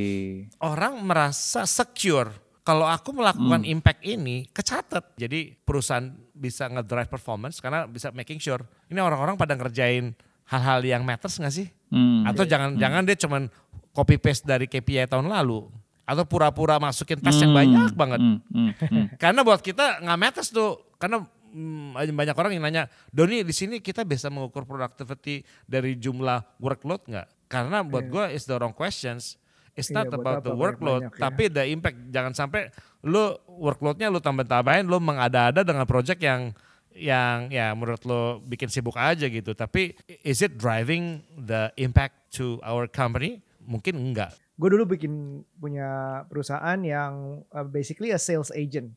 [0.60, 3.72] orang merasa secure kalau aku melakukan Hmm.
[3.76, 5.16] impact ini kecatat.
[5.16, 6.04] Jadi perusahaan
[6.40, 10.16] bisa ngedrive performance karena bisa making sure ini orang-orang pada ngerjain
[10.48, 11.68] hal-hal yang matters nggak sih?
[11.92, 12.24] Hmm.
[12.24, 13.52] Atau jangan jangan dia cuman
[13.92, 15.68] copy paste dari KPI tahun lalu
[16.02, 17.60] atau pura-pura masukin tes yang Hmm.
[17.60, 18.18] banyak banget.
[18.18, 19.06] Hmm, hmm, hmm.
[19.22, 20.90] Karena buat kita nggak matters tuh.
[20.98, 26.58] Karena mm, banyak orang yang nanya, Doni di sini kita bisa mengukur productivity dari jumlah
[26.58, 27.46] workload nggak?
[27.46, 29.38] Karena buat gue it's the wrong questions.
[29.70, 31.30] It's Iya, not buat about the workload, banyak-banyak ya.
[31.30, 31.98] tapi the impact.
[32.10, 32.74] Jangan sampai
[33.04, 36.52] lu workloadnya lu tambah-tambahin, lu mengada-ada dengan project yang
[36.90, 39.56] yang ya menurut lo bikin sibuk aja gitu.
[39.56, 39.96] Tapi
[40.26, 43.40] is it driving the impact to our company?
[43.64, 44.36] Mungkin enggak.
[44.60, 48.92] Gue dulu bikin punya perusahaan yang uh, basically a sales agent.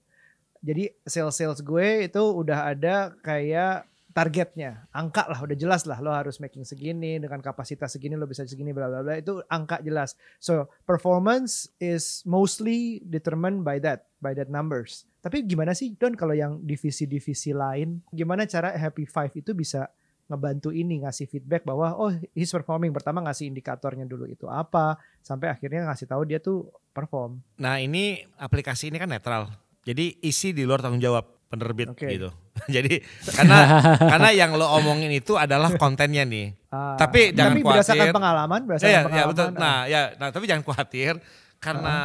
[0.63, 5.97] Jadi sales sales gue itu udah ada kayak targetnya, angka lah, udah jelas lah.
[5.99, 9.17] Lo harus making segini dengan kapasitas segini, lo bisa segini, bla bla bla.
[9.17, 10.13] Itu angka jelas.
[10.37, 15.09] So performance is mostly determined by that, by that numbers.
[15.19, 19.89] Tapi gimana sih Don kalau yang divisi-divisi lain, gimana cara Happy Five itu bisa
[20.31, 25.51] ngebantu ini ngasih feedback bahwa oh he's performing pertama ngasih indikatornya dulu itu apa sampai
[25.51, 29.51] akhirnya ngasih tahu dia tuh perform Nah ini aplikasi ini kan netral.
[29.83, 32.07] Jadi isi di luar tanggung jawab penerbit Oke.
[32.07, 32.31] gitu.
[32.75, 33.01] Jadi
[33.33, 33.57] karena
[34.13, 36.53] karena yang lo omongin itu adalah kontennya nih.
[36.69, 38.15] Ah, Tapi jangan berdasarkan khawatir.
[38.15, 39.47] pengalaman Ya, berdasarkan ya, ya pengalaman betul.
[39.49, 39.57] ah.
[39.57, 41.13] Nah ya, nah tapi jangan khawatir
[41.57, 41.95] karena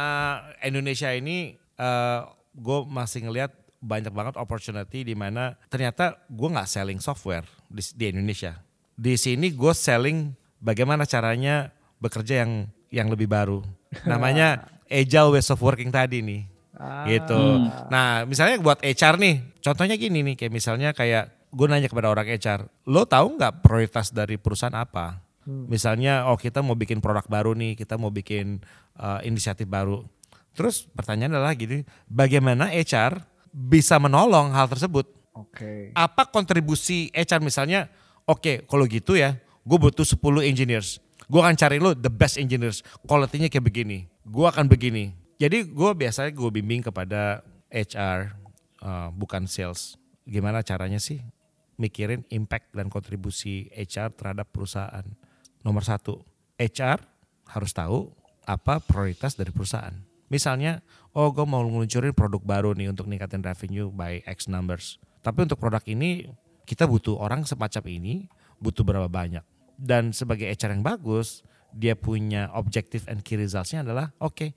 [0.65, 1.53] Indonesia ini
[2.59, 8.05] gue masih ngelihat banyak banget opportunity di mana ternyata gue nggak selling software di, di
[8.11, 8.59] Indonesia.
[8.99, 11.71] Di sini gue selling bagaimana caranya
[12.01, 13.63] bekerja yang yang lebih baru.
[14.09, 16.48] Namanya agile ways of working tadi nih
[16.79, 17.03] Ah.
[17.03, 17.35] gitu.
[17.91, 22.23] Nah, misalnya buat HR nih, contohnya gini nih, kayak misalnya kayak gue nanya kepada orang
[22.31, 25.19] HR, lo tahu nggak prioritas dari perusahaan apa?
[25.49, 28.61] Misalnya, oh kita mau bikin produk baru nih, kita mau bikin
[29.01, 30.05] uh, inisiatif baru.
[30.53, 33.17] Terus pertanyaan adalah gini, bagaimana HR
[33.49, 35.09] bisa menolong hal tersebut?
[35.33, 37.89] oke Apa kontribusi HR misalnya,
[38.29, 41.01] oke kalau gitu ya, gue butuh 10 engineers.
[41.25, 44.05] Gue akan cari lo the best engineers, quality-nya kayak begini.
[44.25, 45.18] Gue akan begini.
[45.39, 47.39] Jadi gue biasanya gue bimbing kepada
[47.71, 48.35] HR,
[48.83, 49.95] uh, bukan sales.
[50.27, 51.23] Gimana caranya sih
[51.79, 55.07] mikirin impact dan kontribusi HR terhadap perusahaan.
[55.63, 56.27] Nomor satu,
[56.59, 56.99] HR
[57.55, 58.11] harus tahu
[58.43, 59.95] apa prioritas dari perusahaan.
[60.27, 60.83] Misalnya,
[61.15, 64.99] oh gue mau ngeluncurin produk baru nih untuk ningkatin revenue by X numbers.
[65.23, 66.27] Tapi untuk produk ini
[66.67, 68.27] kita butuh orang semacam ini,
[68.59, 69.41] butuh berapa banyak.
[69.79, 74.53] Dan sebagai HR yang bagus, dia punya objective and key results-nya adalah oke,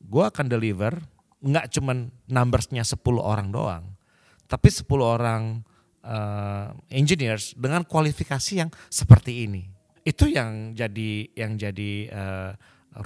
[0.00, 0.96] gue akan deliver
[1.40, 3.84] nggak cuman numbersnya 10 orang doang,
[4.44, 5.64] tapi 10 orang
[6.04, 9.64] eh, engineers dengan kualifikasi yang seperti ini.
[10.04, 12.50] Itu yang jadi yang jadi eh,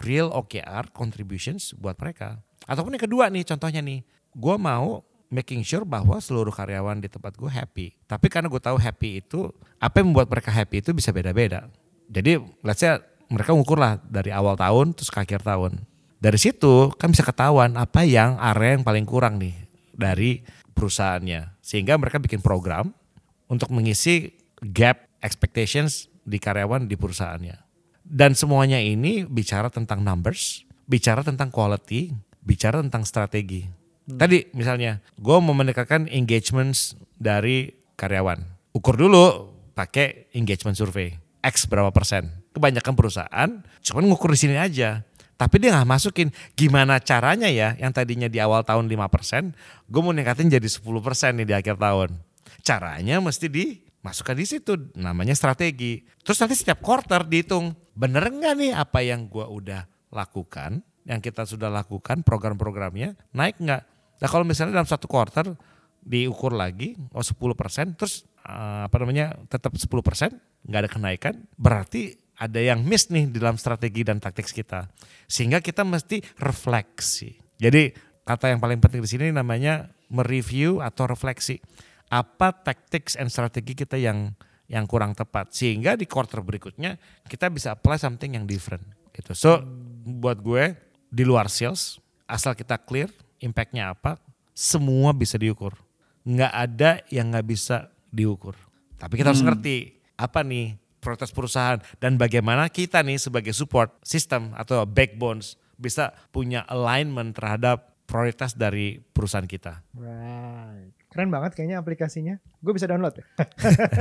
[0.02, 2.40] real OKR contributions buat mereka.
[2.64, 4.00] Ataupun yang kedua nih contohnya nih,
[4.34, 7.92] gue mau making sure bahwa seluruh karyawan di tempat gue happy.
[8.06, 9.50] Tapi karena gue tahu happy itu,
[9.82, 11.68] apa yang membuat mereka happy itu bisa beda-beda.
[12.08, 15.82] Jadi let's say mereka ngukur lah dari awal tahun terus ke akhir tahun.
[16.24, 19.52] Dari situ kan bisa ketahuan apa yang area yang paling kurang nih
[19.92, 20.40] dari
[20.72, 21.60] perusahaannya.
[21.60, 22.96] Sehingga mereka bikin program
[23.52, 24.32] untuk mengisi
[24.64, 27.60] gap expectations di karyawan di perusahaannya.
[28.00, 33.68] Dan semuanya ini bicara tentang numbers, bicara tentang quality, bicara tentang strategi.
[34.08, 37.68] Tadi misalnya, gue mau meningkatkan engagements dari
[38.00, 38.40] karyawan.
[38.72, 41.20] Ukur dulu pakai engagement survey.
[41.44, 42.32] X berapa persen.
[42.56, 45.04] Kebanyakan perusahaan cuman ngukur di sini aja.
[45.34, 50.14] Tapi dia nggak masukin gimana caranya ya yang tadinya di awal tahun 5%, gue mau
[50.14, 50.84] ningkatin jadi 10%
[51.42, 52.14] nih di akhir tahun.
[52.62, 56.06] Caranya mesti dimasukkan di situ namanya strategi.
[56.22, 61.42] Terus nanti setiap quarter dihitung bener nggak nih apa yang gue udah lakukan, yang kita
[61.42, 63.82] sudah lakukan program-programnya naik nggak?
[64.22, 65.50] Nah kalau misalnya dalam satu quarter
[66.04, 69.88] diukur lagi oh 10% terus uh, apa namanya tetap 10%
[70.68, 74.90] nggak ada kenaikan berarti ada yang miss nih di dalam strategi dan taktik kita.
[75.30, 77.38] Sehingga kita mesti refleksi.
[77.58, 77.94] Jadi
[78.26, 81.62] kata yang paling penting di sini namanya mereview atau refleksi.
[82.10, 86.96] Apa taktik and strategi kita yang yang kurang tepat sehingga di quarter berikutnya
[87.28, 89.36] kita bisa apply something yang different gitu.
[89.36, 89.60] So
[90.04, 90.72] buat gue
[91.12, 93.12] di luar sales asal kita clear
[93.44, 94.16] impactnya apa
[94.56, 95.76] semua bisa diukur.
[96.24, 98.56] Nggak ada yang nggak bisa diukur.
[98.96, 104.56] Tapi kita harus ngerti apa nih prioritas perusahaan dan bagaimana kita nih sebagai support system
[104.56, 109.80] atau backbones bisa punya alignment terhadap prioritas dari perusahaan kita.
[109.96, 110.92] Right.
[111.08, 112.42] Keren banget kayaknya aplikasinya.
[112.58, 113.24] Gue bisa download ya.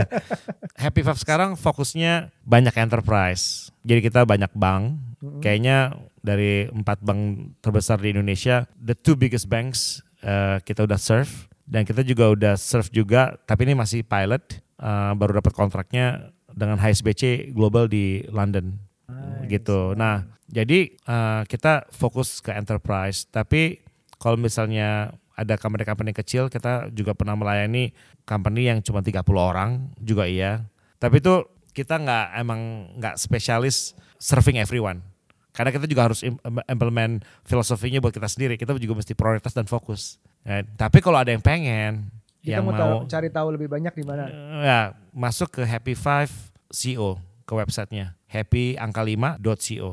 [0.84, 3.70] Happy Five sekarang fokusnya banyak enterprise.
[3.86, 4.97] Jadi kita banyak bank.
[5.39, 11.32] Kayaknya dari empat bank terbesar di Indonesia, the two biggest banks eh, kita udah serve
[11.64, 13.38] dan kita juga udah serve juga.
[13.45, 14.60] Tapi ini masih pilot.
[14.84, 18.78] eh, baru dapat kontraknya dengan HSBC Global di London
[19.47, 19.93] gitu.
[19.93, 23.28] Nah, jadi eh, kita fokus ke enterprise.
[23.30, 23.82] Tapi
[24.18, 27.91] kalau misalnya ada company-company kecil, kita juga pernah melayani
[28.24, 30.64] company yang cuma 30 orang juga iya.
[31.01, 31.43] Tapi itu
[31.74, 32.62] kita nggak emang
[33.01, 35.01] nggak spesialis serving everyone.
[35.54, 38.58] Karena kita juga harus im- implement filosofinya buat kita sendiri.
[38.58, 40.18] Kita juga mesti prioritas dan fokus.
[40.41, 42.10] Ya, tapi kalau ada yang pengen,
[42.44, 44.28] Kita yang mau, mau, tahu, cari tahu lebih banyak di mana.
[44.60, 44.80] ya
[45.16, 47.16] masuk ke Happy Five CO
[47.48, 49.89] ke websitenya happyangka5.co.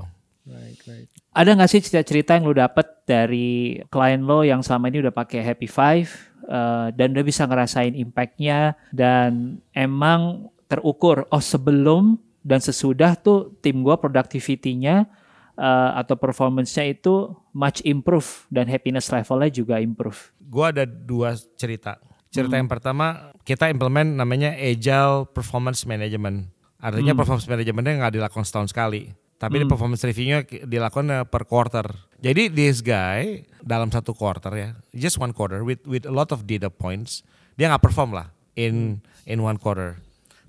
[0.51, 1.07] Right, right.
[1.31, 5.47] Ada nggak sih cerita-cerita yang lu dapet dari klien lo yang selama ini udah pakai
[5.47, 6.11] Happy Five
[6.49, 13.85] eh, dan udah bisa ngerasain impactnya dan emang terukur oh sebelum dan sesudah tuh tim
[13.87, 15.07] gua productivity-nya
[15.55, 20.35] eh, atau performance-nya itu much improve dan happiness levelnya juga improve.
[20.43, 22.10] Gua ada dua cerita.
[22.31, 26.47] Cerita yang pertama kita implement namanya Agile Performance Management.
[26.81, 29.13] Artinya performance managementnya nggak dilakukan setahun sekali.
[29.41, 31.89] Tapi di performance reviewnya dilakukan eh, per quarter.
[32.21, 36.45] Jadi this guy dalam satu quarter ya, just one quarter with with a lot of
[36.45, 37.25] data points,
[37.57, 39.97] dia nggak perform lah in in one quarter.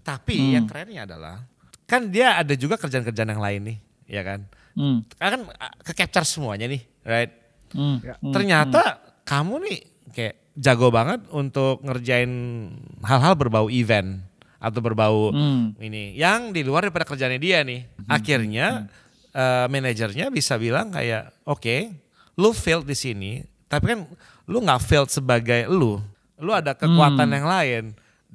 [0.04, 1.40] Tapi yang kerennya adalah
[1.88, 3.78] kan dia ada juga kerjaan-kerjaan yang lain nih,
[4.12, 4.40] ya kan?
[4.76, 5.08] Hmm.
[5.16, 7.32] Kan ah, ke capture semuanya nih, right?
[7.72, 8.04] Hmm.
[8.04, 8.20] Ya.
[8.20, 8.36] Hmm.
[8.36, 9.80] Ternyata kamu nih
[10.12, 12.32] kayak jago banget untuk ngerjain
[13.02, 14.20] hal-hal berbau event
[14.58, 15.74] atau berbau Hmm.
[15.78, 16.14] ini.
[16.14, 17.82] Yang di luar daripada kerjaannya dia nih.
[18.06, 18.86] Akhirnya
[19.32, 21.88] eh, manajernya bisa bilang kayak, oke,
[22.36, 23.32] lu failed di sini,
[23.66, 24.00] tapi kan
[24.44, 26.04] lu nggak failed sebagai lu,
[26.38, 27.84] lu ada kekuatan yang lain.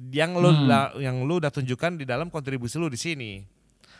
[0.09, 3.45] Yang lu la- yang lu udah tunjukkan di dalam kontribusi lu di sini.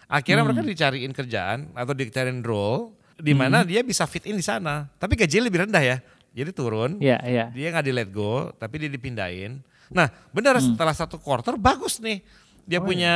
[0.07, 4.89] Akhirnya mereka dicariin kerjaan atau dicariin role di mana dia bisa fit in di sana,
[4.95, 5.97] tapi gajinya lebih rendah ya.
[6.38, 7.49] Jadi turun, Ya, ya.
[7.49, 9.57] dia nggak di let go, tapi dia dipindahin.
[9.89, 12.21] Nah, benar setelah satu quarter bagus nih.
[12.67, 13.15] Dia punya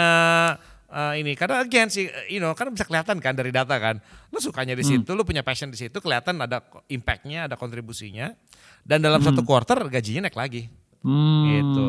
[0.90, 4.02] uh, ini karena again sih, you know, kan bisa kelihatan kan dari data kan.
[4.34, 8.34] Lu sukanya di situ, lu punya passion di situ, kelihatan ada impactnya, ada kontribusinya.
[8.82, 10.64] Dan dalam satu quarter gajinya naik lagi.
[11.02, 11.46] Hmm.
[11.50, 11.88] Gitu.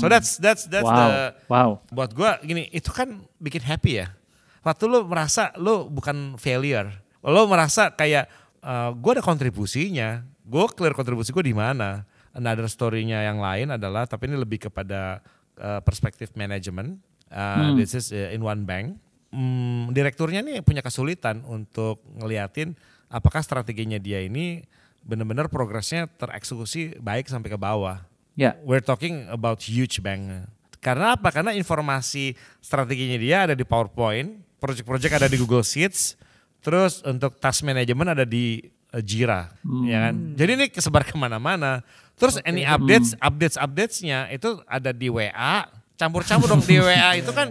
[0.00, 0.96] So that's that's that's wow.
[0.96, 1.12] the
[1.48, 1.70] wow.
[1.92, 4.12] buat gua gini, itu kan bikin happy ya.
[4.60, 6.88] Waktu lu merasa lu bukan failure.
[7.24, 8.28] Lu merasa kayak
[8.64, 10.24] uh, gua ada kontribusinya.
[10.50, 12.02] Gue clear kontribusi gue di mana.
[12.34, 15.22] Another story-nya yang lain adalah tapi ini lebih kepada
[15.62, 16.98] uh, perspektif manajemen.
[17.30, 18.98] Uh, This is uh, in one bank.
[19.30, 22.74] Hmm, direkturnya nih punya kesulitan untuk ngeliatin
[23.06, 24.66] apakah strateginya dia ini
[25.06, 28.02] benar-benar progresnya tereksekusi baik sampai ke bawah.
[28.34, 28.58] Ya.
[28.66, 30.50] We're talking about huge bank.
[30.82, 31.30] Karena apa?
[31.30, 36.16] Karena informasi strateginya dia ada di PowerPoint, project-project ada di Google Sheets,
[36.64, 39.50] terus untuk task management ada di eh, Jira,
[39.84, 40.14] ya kan?
[40.34, 41.82] Jadi ini kesebar ke mana-mana.
[42.14, 45.64] Terus any updates, updates, updatesnya itu ada di WA,
[45.96, 47.48] campur-campur dong di WA itu kan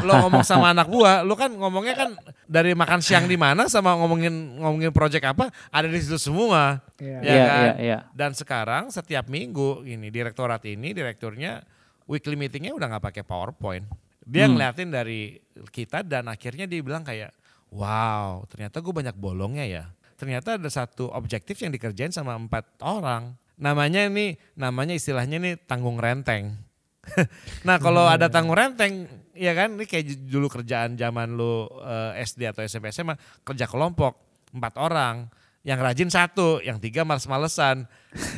[0.00, 2.10] lo ngomong sama anak buah, lo kan ngomongnya kan
[2.44, 7.16] dari makan siang di mana sama ngomongin ngomongin project apa ada di situ semua, Iya.
[7.16, 7.60] ya Iya, kan?
[7.60, 7.98] iya, iya.
[8.12, 11.64] Dan sekarang setiap minggu ini direktorat ini direkturnya
[12.04, 13.88] weekly meetingnya udah nggak pakai PowerPoint.
[14.20, 14.56] Dia Hmm.
[14.56, 17.32] ngeliatin dari kita dan akhirnya dia bilang kayak,
[17.72, 19.84] wow ternyata gue banyak bolongnya ya.
[20.20, 23.32] Ternyata ada satu objektif yang dikerjain sama empat orang.
[23.56, 26.60] Namanya ini, namanya istilahnya nih tanggung renteng.
[27.66, 32.52] nah kalau ada tanggung renteng, ya kan ini kayak dulu kerjaan zaman lu eh, SD
[32.52, 34.20] atau SMP SMA kerja kelompok
[34.52, 37.84] empat orang, yang rajin satu, yang tiga males-malesan.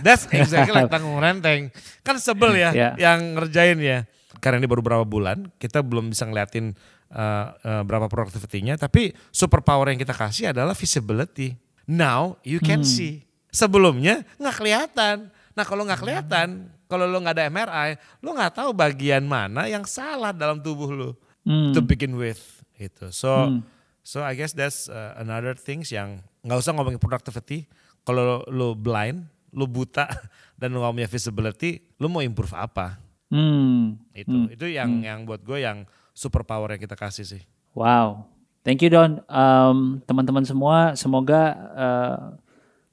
[0.03, 1.71] That's exactly like tanggung renteng.
[2.03, 2.91] Kan sebel ya Ya.
[2.99, 4.07] yang ngerjain ya.
[4.43, 6.75] Karena ini baru berapa bulan, kita belum bisa ngeliatin
[7.15, 11.62] eh, eh, berapa productivity-nya, tapi superpower yang kita kasih adalah visibility.
[11.85, 13.27] Now you can see.
[13.49, 15.17] Sebelumnya nggak kelihatan.
[15.53, 16.49] Nah kalau nggak kelihatan,
[16.87, 21.11] kalau lo nggak ada MRI, lo nggak tahu bagian mana yang salah dalam tubuh lo
[21.43, 21.75] Hmm.
[21.75, 22.39] to begin with.
[22.75, 23.11] Itu.
[23.11, 23.67] So Hmm.
[24.01, 27.67] so I guess that's uh, another things yang nggak usah ngomongin productivity.
[28.03, 30.07] Kalau lo blind, lo buta
[30.59, 32.95] dan lo nggak punya visibility, lo mau improve apa?
[33.27, 33.99] Hmm.
[34.13, 34.55] Itu Hmm.
[34.55, 37.43] itu yang yang buat gue yang superpower yang kita kasih sih.
[37.73, 38.29] Wow,
[38.65, 39.23] thank you Don.
[39.29, 41.43] Um, teman-teman semua, semoga
[41.77, 42.19] uh,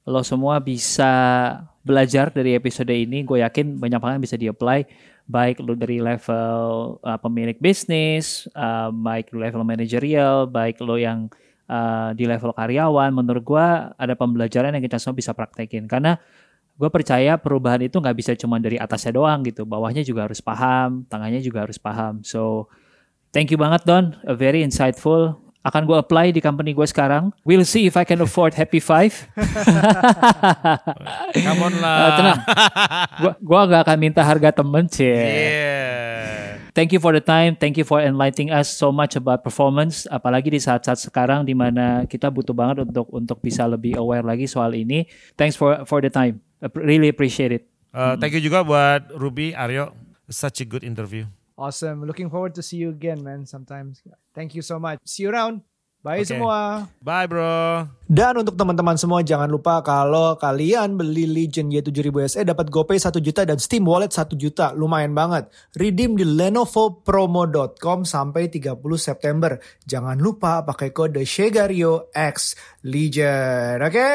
[0.06, 1.12] lo semua bisa
[1.82, 3.24] belajar dari episode ini.
[3.24, 4.86] Gue yakin banyak banget bisa di-apply.
[5.30, 11.30] Baik lo dari level uh, pemilik bisnis, uh, baik lo level manajerial, baik lo yang
[11.70, 13.14] uh, di level karyawan.
[13.14, 15.86] Menurut gue ada pembelajaran yang kita semua bisa praktekin.
[15.86, 16.18] Karena
[16.74, 19.62] gue percaya perubahan itu nggak bisa cuma dari atasnya doang gitu.
[19.62, 22.26] Bawahnya juga harus paham, tangannya juga harus paham.
[22.26, 22.66] So
[23.30, 25.38] Thank you banget Don, A very insightful.
[25.60, 27.36] Akan gue apply di company gue sekarang.
[27.44, 29.12] We'll see if I can afford Happy Five.
[31.44, 31.96] Come on lah.
[32.00, 32.38] Eh, tenang,
[33.20, 35.12] gua gua gak akan minta harga temen cie.
[35.12, 36.56] Yeah.
[36.72, 40.06] Thank you for the time, thank you for enlightening us so much about performance.
[40.06, 44.46] Apalagi di saat-saat sekarang di mana kita butuh banget untuk untuk bisa lebih aware lagi
[44.46, 45.04] soal ini.
[45.34, 46.40] Thanks for for the time,
[46.72, 47.66] really appreciate it.
[47.90, 49.92] Uh, thank you juga buat Ruby, Aryo.
[50.30, 51.26] Such a good interview.
[51.58, 52.06] Awesome.
[52.06, 53.44] Looking forward to see you again, man.
[53.44, 54.00] Sometimes.
[54.32, 55.02] Thank you so much.
[55.04, 55.66] See you around.
[56.00, 56.32] Bye Okay.
[56.32, 56.88] semua.
[57.04, 57.84] Bye bro.
[58.08, 63.20] Dan untuk teman-teman semua jangan lupa kalau kalian beli Legion Y7000 SE dapat GoPay 1
[63.20, 64.72] juta dan Steam Wallet 1 juta.
[64.72, 65.52] Lumayan banget.
[65.76, 69.60] Redeem di lenovopromo.com sampai 30 September.
[69.84, 73.84] Jangan lupa pakai kode Shegario X Legion.
[73.84, 74.08] Oke?